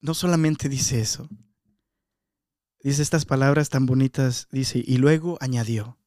[0.00, 1.28] no solamente dice eso,
[2.80, 5.98] dice estas palabras tan bonitas, dice, y luego añadió,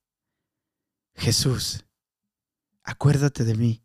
[1.15, 1.85] Jesús,
[2.83, 3.83] acuérdate de mí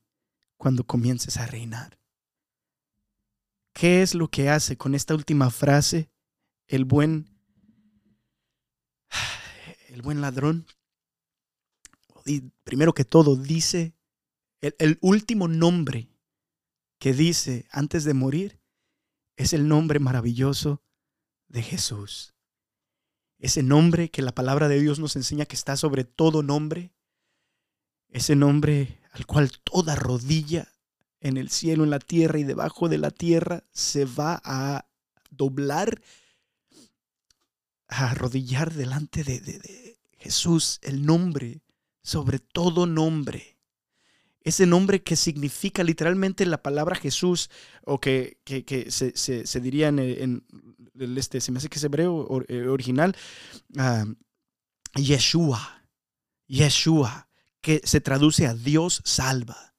[0.57, 1.99] cuando comiences a reinar.
[3.73, 6.11] ¿Qué es lo que hace con esta última frase
[6.67, 7.31] el buen
[9.89, 10.67] el buen ladrón?
[12.25, 13.95] Y primero que todo dice
[14.61, 16.09] el, último nombre
[16.99, 18.61] que dice antes de morir
[19.37, 20.83] es el nombre maravilloso
[21.49, 22.35] de Jesús.
[23.39, 26.93] Ese nombre que la palabra de Dios nos enseña que está sobre todo nombre,
[28.11, 30.71] ese nombre al cual toda rodilla
[31.21, 34.87] en el cielo, en la tierra y debajo de la tierra se va a
[35.31, 36.03] doblar,
[37.89, 41.63] a arrodillar delante de, de Jesús, el nombre
[42.03, 43.61] sobre todo nombre
[44.43, 47.51] ese nombre que significa literalmente la palabra Jesús,
[47.85, 48.39] o que,
[48.89, 50.45] se, diría en,
[51.17, 53.15] este, se me hace que es hebreo eh, original,
[53.77, 54.15] uh,
[54.99, 55.85] Yeshua,
[56.47, 57.29] Yeshua,
[57.61, 59.75] que se traduce a Dios salva.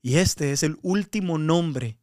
[0.00, 1.98] Y este es el último nombre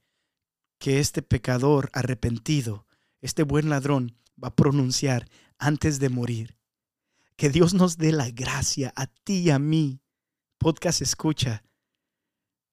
[0.80, 2.88] que este pecador arrepentido,
[3.22, 5.28] este buen ladrón, va a pronunciar
[5.58, 6.58] antes de morir.
[7.42, 10.00] Que Dios nos dé la gracia a ti y a mí,
[10.60, 11.64] podcast escucha,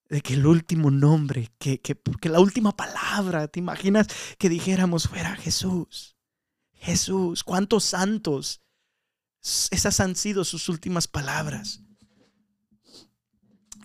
[0.09, 1.97] de que el último nombre, que, que,
[2.29, 4.05] la última palabra, ¿te imaginas
[4.37, 6.17] que dijéramos fuera Jesús?
[6.73, 8.61] Jesús, ¿cuántos santos?
[9.41, 11.81] Esas han sido sus últimas palabras.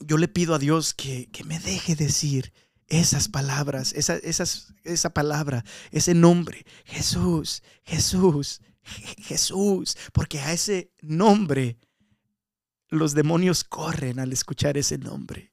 [0.00, 2.52] Yo le pido a Dios que, que me deje decir
[2.88, 11.78] esas palabras, esa, esas, esa palabra, ese nombre, Jesús, Jesús, Jesús, porque a ese nombre
[12.88, 15.52] los demonios corren al escuchar ese nombre.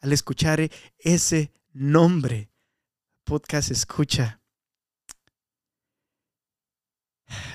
[0.00, 2.50] Al escuchar ese nombre,
[3.24, 4.40] podcast escucha.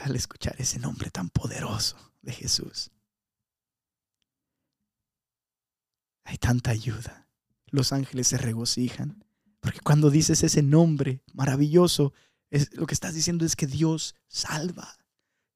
[0.03, 2.91] Al escuchar ese nombre tan poderoso de Jesús.
[6.23, 7.27] Hay tanta ayuda.
[7.67, 9.23] Los ángeles se regocijan.
[9.59, 12.13] Porque cuando dices ese nombre maravilloso,
[12.73, 14.97] lo que estás diciendo es que Dios salva.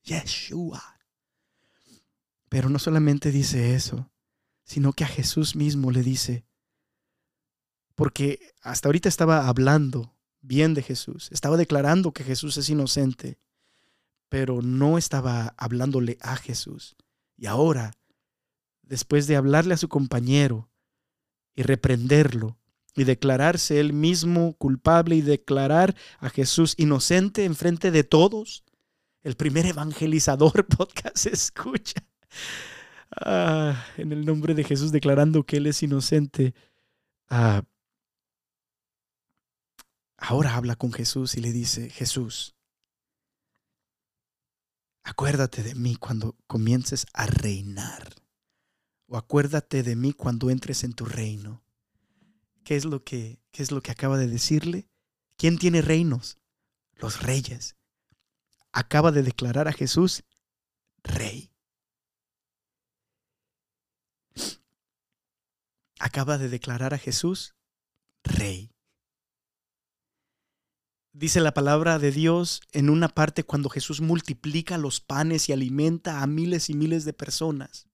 [0.04, 1.00] Yeshua.
[2.50, 4.10] Pero no solamente dice eso,
[4.64, 6.46] sino que a Jesús mismo le dice,
[7.96, 13.40] porque hasta ahorita estaba hablando bien de Jesús, estaba declarando que Jesús es inocente,
[14.30, 16.96] pero no estaba hablándole a Jesús.
[17.36, 17.94] Y ahora,
[18.84, 20.70] después de hablarle a su compañero
[21.56, 22.58] y reprenderlo,
[22.96, 28.64] y declararse él mismo culpable y declarar a Jesús inocente en frente de todos,
[29.22, 32.04] el primer evangelizador podcast escucha.
[33.12, 36.54] Ah, en el nombre de Jesús declarando que Él es inocente.
[37.30, 37.64] Ah,
[40.18, 42.56] ahora habla con Jesús y le dice, Jesús,
[45.04, 48.16] acuérdate de mí cuando comiences a reinar.
[49.08, 51.64] O acuérdate de mí cuando entres en tu reino.
[52.70, 54.88] ¿Qué es lo que, qué es lo que acaba de decirle?
[55.38, 56.38] ¿Quién tiene reinos?
[56.98, 57.78] Los reyes.
[58.72, 60.24] Acaba de declarar a Jesús
[61.02, 61.52] rey.
[65.98, 67.56] acaba de declarar a Jesús
[68.24, 68.72] rey.
[71.12, 76.22] Dice la palabra de Dios en una parte cuando Jesús multiplica los panes y alimenta
[76.22, 77.88] a miles y miles de personas.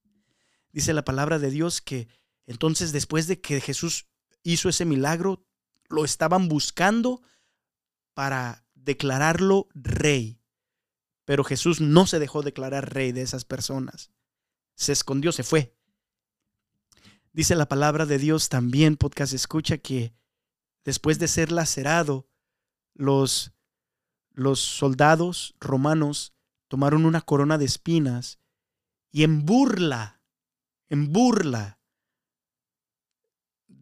[0.74, 2.10] Dice la palabra de Dios que
[2.46, 4.10] entonces después de que Jesús
[4.46, 5.44] hizo ese milagro,
[5.90, 7.22] lo estaban buscando
[8.14, 10.40] para declararlo rey.
[11.26, 14.12] Pero Jesús no se dejó declarar rey de esas personas.
[14.76, 15.76] Se escondió, se fue.
[17.34, 20.14] Dice la palabra de Dios también, podcast escucha, que
[20.86, 22.30] después de ser lacerado,
[22.94, 23.52] los,
[24.32, 26.34] los soldados romanos
[26.68, 28.40] tomaron una corona de espinas
[29.12, 30.22] y en burla,
[30.88, 31.80] en burla,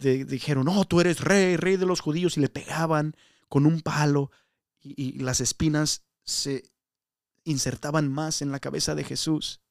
[0.03, 3.15] dijeron, oh, tú eres rey, rey de los judíos, y le pegaban
[3.49, 4.31] con un palo
[4.79, 6.71] y, y las espinas se
[7.43, 9.61] insertaban más en la cabeza de Jesús,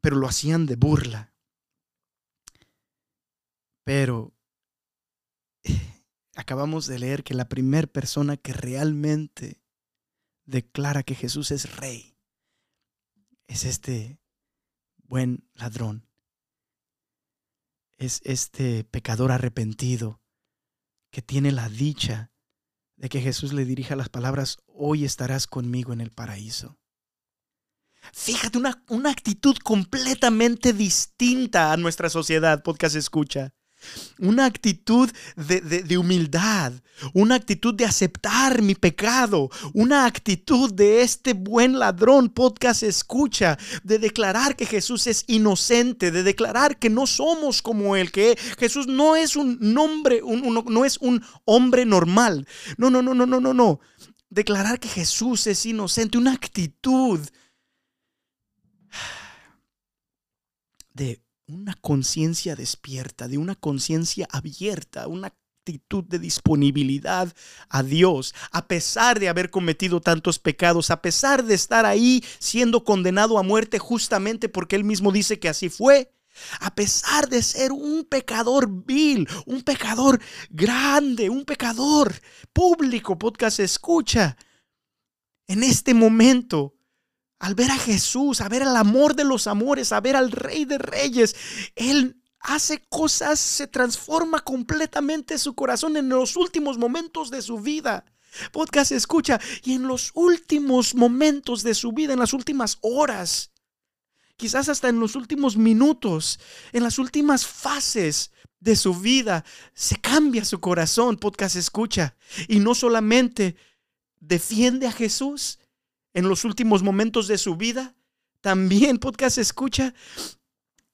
[0.00, 1.34] pero lo hacían de burla.
[3.84, 4.34] Pero
[6.34, 9.62] acabamos de leer que la primera persona que realmente
[10.44, 12.16] declara que Jesús es rey
[13.46, 14.20] es este
[15.04, 16.05] buen ladrón.
[17.96, 20.20] Es este pecador arrepentido
[21.10, 22.30] que tiene la dicha
[22.96, 26.78] de que Jesús le dirija las palabras, hoy estarás conmigo en el paraíso.
[28.12, 33.55] Fíjate, una, una actitud completamente distinta a nuestra sociedad, podcast escucha
[34.18, 36.72] una actitud de, humildad,
[37.12, 43.98] una actitud de aceptar mi pecado, una actitud de este buen ladrón podcast escucha, de
[43.98, 49.16] declarar que Jesús es inocente, de declarar que no somos como él, que Jesús no
[49.16, 52.46] es un nombre, no es un hombre normal.
[52.76, 53.80] No, no, no, no, no, no, no.
[54.30, 57.20] Declarar que Jesús es inocente, una actitud
[60.92, 67.32] de una conciencia despierta, de una conciencia abierta, una actitud de disponibilidad
[67.68, 72.84] a Dios, a pesar de haber cometido tantos pecados, a pesar de estar ahí siendo
[72.84, 76.12] condenado a muerte justamente porque Él mismo dice que así fue.
[76.60, 80.20] A pesar de ser un pecador vil, un pecador
[80.50, 82.14] grande, un pecador
[82.52, 84.36] público, podcast escucha.
[85.48, 86.75] En este momento
[87.38, 90.64] al ver a Jesús, a ver el amor de los amores, a ver al Rey
[90.64, 91.36] de Reyes,
[91.74, 98.04] Él hace cosas, se transforma completamente su corazón en los últimos momentos de su vida.
[98.52, 103.50] Podcast escucha, y en los últimos momentos de su vida, en las últimas horas,
[104.36, 106.38] quizás hasta en los últimos minutos,
[106.72, 108.30] en las últimas fases
[108.60, 112.16] de su vida, se cambia su corazón, podcast escucha,
[112.48, 113.56] y no solamente
[114.20, 115.58] defiende a Jesús,
[116.16, 117.94] en los últimos momentos de su vida,
[118.40, 119.92] también podcast escucha,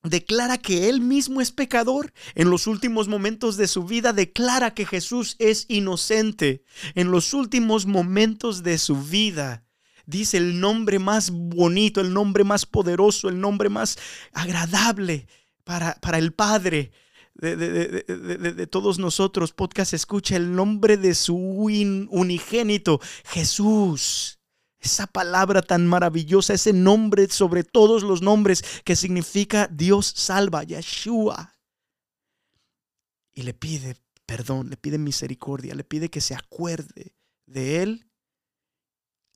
[0.02, 2.12] declara que él mismo es pecador.
[2.34, 6.64] En los últimos momentos de su vida declara que Jesús es inocente.
[6.96, 9.64] En los últimos momentos de su vida
[10.06, 13.98] dice el nombre más bonito, el nombre más poderoso, el nombre más
[14.32, 15.28] agradable
[15.62, 16.90] para, para el Padre.
[17.34, 24.41] De, de, todos nosotros, podcast escucha el nombre de su unigénito, Jesús
[24.82, 31.54] esa palabra tan maravillosa, ese nombre sobre todos los nombres que significa Dios salva, Yeshua.
[33.32, 33.96] Y le pide
[34.32, 37.14] perdón, le pide misericordia, le pide que se acuerde
[37.44, 38.10] de él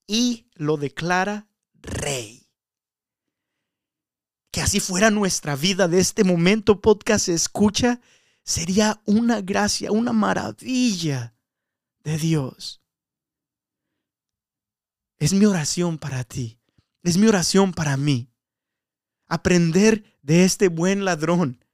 [0.06, 2.48] y lo declara rey.
[4.50, 8.00] Que así fuera nuestra vida de este momento, podcast escucha,
[8.42, 11.34] sería una gracia, una maravilla
[12.02, 12.80] de Dios.
[15.18, 16.58] Es mi oración para ti.
[17.02, 18.28] Es mi oración para mí.
[19.28, 21.64] Aprender de este buen ladrón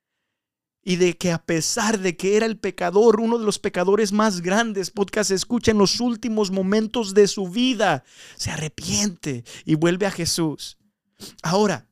[0.84, 4.40] y de que a pesar de que era el pecador, uno de los pecadores más
[4.40, 8.04] grandes, podcast escucha en los últimos momentos de su vida,
[8.36, 10.78] se arrepiente y vuelve a Jesús.
[11.42, 11.88] Ahora,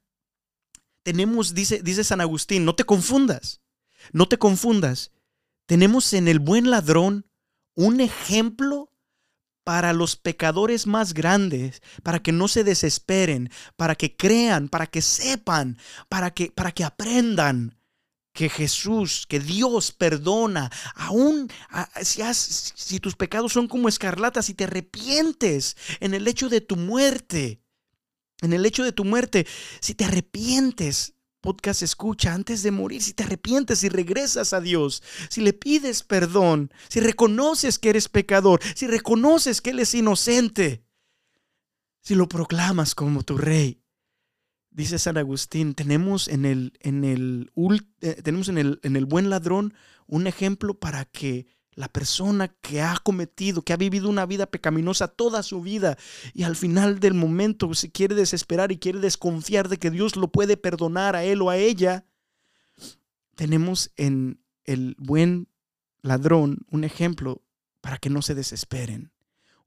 [1.02, 3.60] tenemos, dice, dice San Agustín, no te confundas,
[4.12, 5.12] no te confundas.
[5.66, 7.26] Tenemos en el buen ladrón
[7.74, 8.79] un ejemplo
[9.70, 15.00] para los pecadores más grandes, para que no se desesperen, para que crean, para que
[15.00, 17.78] sepan, para que, para que aprendan
[18.32, 21.46] que Jesús, que Dios perdona, aún
[22.02, 26.74] si, si tus pecados son como escarlatas y te arrepientes en el hecho de tu
[26.74, 27.62] muerte,
[28.40, 29.46] en el hecho de tu muerte,
[29.78, 35.02] si te arrepientes podcast escucha antes de morir, si te arrepientes y regresas a Dios,
[35.28, 40.84] si le pides perdón, si reconoces que eres pecador, si reconoces que Él es inocente,
[42.00, 43.82] si lo proclamas como tu rey.
[44.70, 47.50] Dice San Agustín, tenemos en el, en el,
[48.00, 49.74] eh, en el, en el buen ladrón
[50.06, 55.08] un ejemplo para que la persona que ha cometido, que ha vivido una vida pecaminosa
[55.08, 55.96] toda su vida
[56.34, 60.28] y al final del momento se quiere desesperar y quiere desconfiar de que Dios lo
[60.28, 62.04] puede perdonar a él o a ella,
[63.34, 65.48] tenemos en el buen
[66.02, 67.42] ladrón un ejemplo
[67.80, 69.09] para que no se desesperen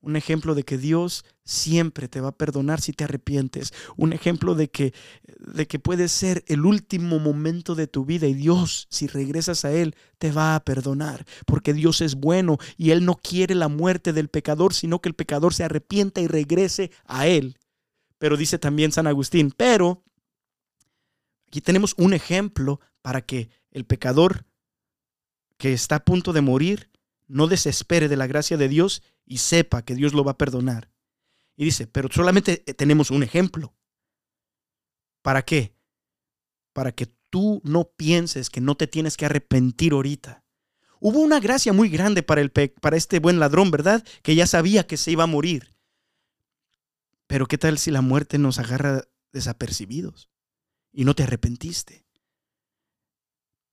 [0.03, 4.53] un ejemplo de que Dios siempre te va a perdonar si te arrepientes, un ejemplo
[4.53, 4.93] de que,
[5.39, 9.71] de que puede ser el último momento de tu vida y Dios, si regresas a
[9.71, 14.11] Él, te va a perdonar, porque Dios es bueno y Él no quiere la muerte
[14.11, 17.57] del pecador, sino que el pecador se arrepienta y regrese a Él.
[18.17, 20.03] Pero dice también San Agustín, pero
[21.47, 24.45] aquí tenemos un ejemplo para que el pecador
[25.57, 26.89] que está a punto de morir
[27.33, 30.91] no desespere de la gracia de Dios y sepa que Dios lo va a perdonar.
[31.55, 33.75] Y dice, pero solamente eh, tenemos un ejemplo.
[35.23, 35.75] ¿Para qué?
[36.73, 40.43] Para que tú no pienses que no te tienes que arrepentir ahorita.
[40.99, 44.05] Hubo una gracia muy grande para, el para este buen ladrón, ¿verdad?
[44.21, 45.75] Que ya sabía que se iba a morir.
[47.25, 50.29] Pero ¿qué tal si la muerte nos agarra desapercibidos
[50.91, 52.05] y no te arrepentiste?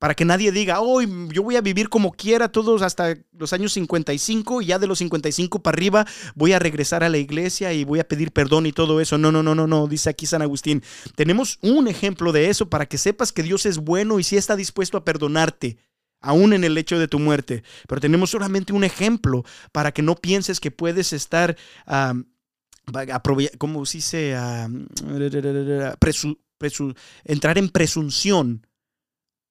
[0.01, 3.75] Para que nadie diga, hoy yo voy a vivir como quiera todos hasta los años
[3.75, 7.85] 55 y ya de los 55 para arriba voy a regresar a la iglesia y
[7.85, 9.19] voy a pedir perdón y todo eso.
[9.19, 10.83] No, no, no, no, no, dice aquí San Agustín.
[11.17, 14.57] Tenemos un ejemplo de eso para que sepas que Dios es bueno y si está
[14.57, 15.77] dispuesto a perdonarte.
[16.23, 17.63] Aún en el hecho de tu muerte.
[17.87, 19.43] Pero tenemos solamente un ejemplo
[19.73, 21.57] para que no pienses que puedes estar,
[23.59, 24.37] como se dice?
[27.25, 28.67] entrar en presunción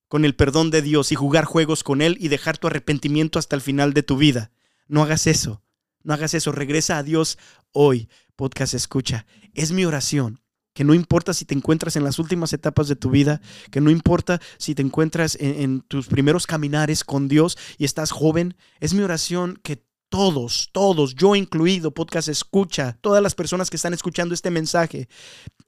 [0.10, 3.56] con el perdón de Dios y jugar juegos con Él y dejar tu arrepentimiento hasta
[3.56, 4.52] el final de tu vida.
[4.88, 5.62] No hagas eso.
[6.04, 6.52] No hagas eso.
[6.52, 7.38] Regresa a Dios
[7.72, 8.10] hoy.
[8.36, 9.26] Podcast escucha.
[9.54, 10.42] Es mi oración.
[10.74, 13.92] Que no importa si te encuentras en las últimas etapas de tu vida, que no
[13.92, 19.02] importa si te encuentras en, tus primeros caminares con Dios y estás joven, es mi
[19.02, 24.52] oración que todos, todos, yo incluido, podcast escucha, todas las personas que están escuchando este
[24.52, 25.10] mensaje,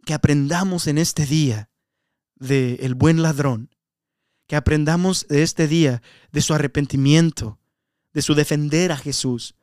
[0.05, 1.69] que aprendamos en este día
[2.35, 3.69] de el buen ladrón,
[4.51, 6.01] que aprendamos de este día,
[6.33, 7.57] de su arrepentimiento,
[8.11, 9.55] de su defender a Jesús,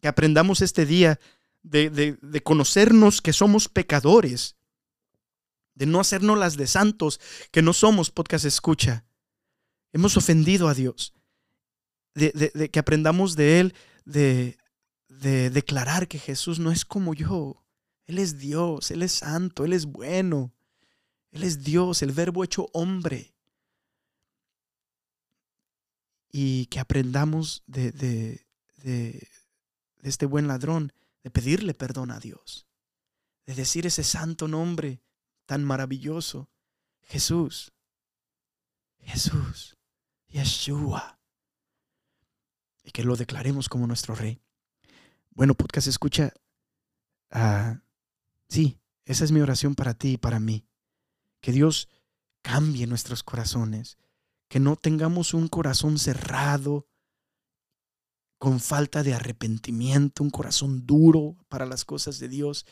[0.00, 1.20] que aprendamos este día
[1.62, 4.56] de, de, conocernos que somos pecadores,
[5.76, 7.20] de no hacernos las de santos,
[7.52, 9.04] que no somos podcast escucha.
[9.92, 11.14] Hemos ofendido a Dios,
[12.16, 13.74] de, de que aprendamos de Él,
[14.04, 14.58] de,
[15.08, 17.62] de declarar que Jesús no es como yo.
[18.06, 20.52] Él es Dios, Él es santo, Él es bueno.
[21.30, 23.31] Él es Dios, el verbo hecho hombre
[26.32, 28.46] y que aprendamos de, de,
[28.82, 29.28] de,
[30.02, 30.92] este buen ladrón,
[31.22, 32.66] de pedirle perdón a Dios,
[33.46, 35.02] de decir ese santo nombre
[35.46, 36.50] tan maravilloso,
[37.02, 37.72] Jesús,
[39.00, 39.76] Jesús,
[40.28, 41.20] Yeshua.
[42.82, 44.42] Y que lo declaremos como nuestro rey.
[45.30, 46.32] Bueno, podcast escucha.
[47.30, 47.80] ah,
[48.48, 50.66] sí, esa es mi oración para ti y para mí.
[51.40, 51.88] Que Dios
[52.40, 53.98] cambie nuestros corazones.
[54.52, 56.86] Que no tengamos un corazón cerrado,
[58.36, 62.66] con falta de arrepentimiento, un corazón duro para las cosas de Dios,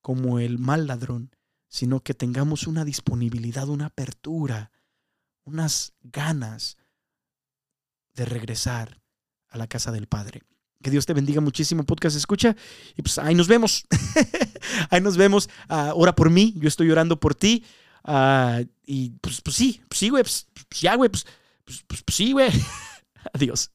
[0.00, 1.30] como el mal ladrón,
[1.68, 4.72] sino que tengamos una disponibilidad, una apertura,
[5.44, 6.78] unas ganas
[8.14, 9.00] de regresar
[9.50, 10.42] a la casa del Padre.
[10.82, 12.56] Que Dios te bendiga muchísimo, podcast escucha.
[12.96, 13.86] Y pues ahí nos vemos.
[14.90, 15.48] ahí nos vemos.
[15.68, 17.64] Ah, ora por mí, yo estoy orando por ti.
[18.04, 21.26] Ah, y pues, pues sí, pues sí, güey, pues, pues ya, güey, pues,
[21.64, 22.50] pues, pues sí, güey.
[23.34, 23.70] Adiós.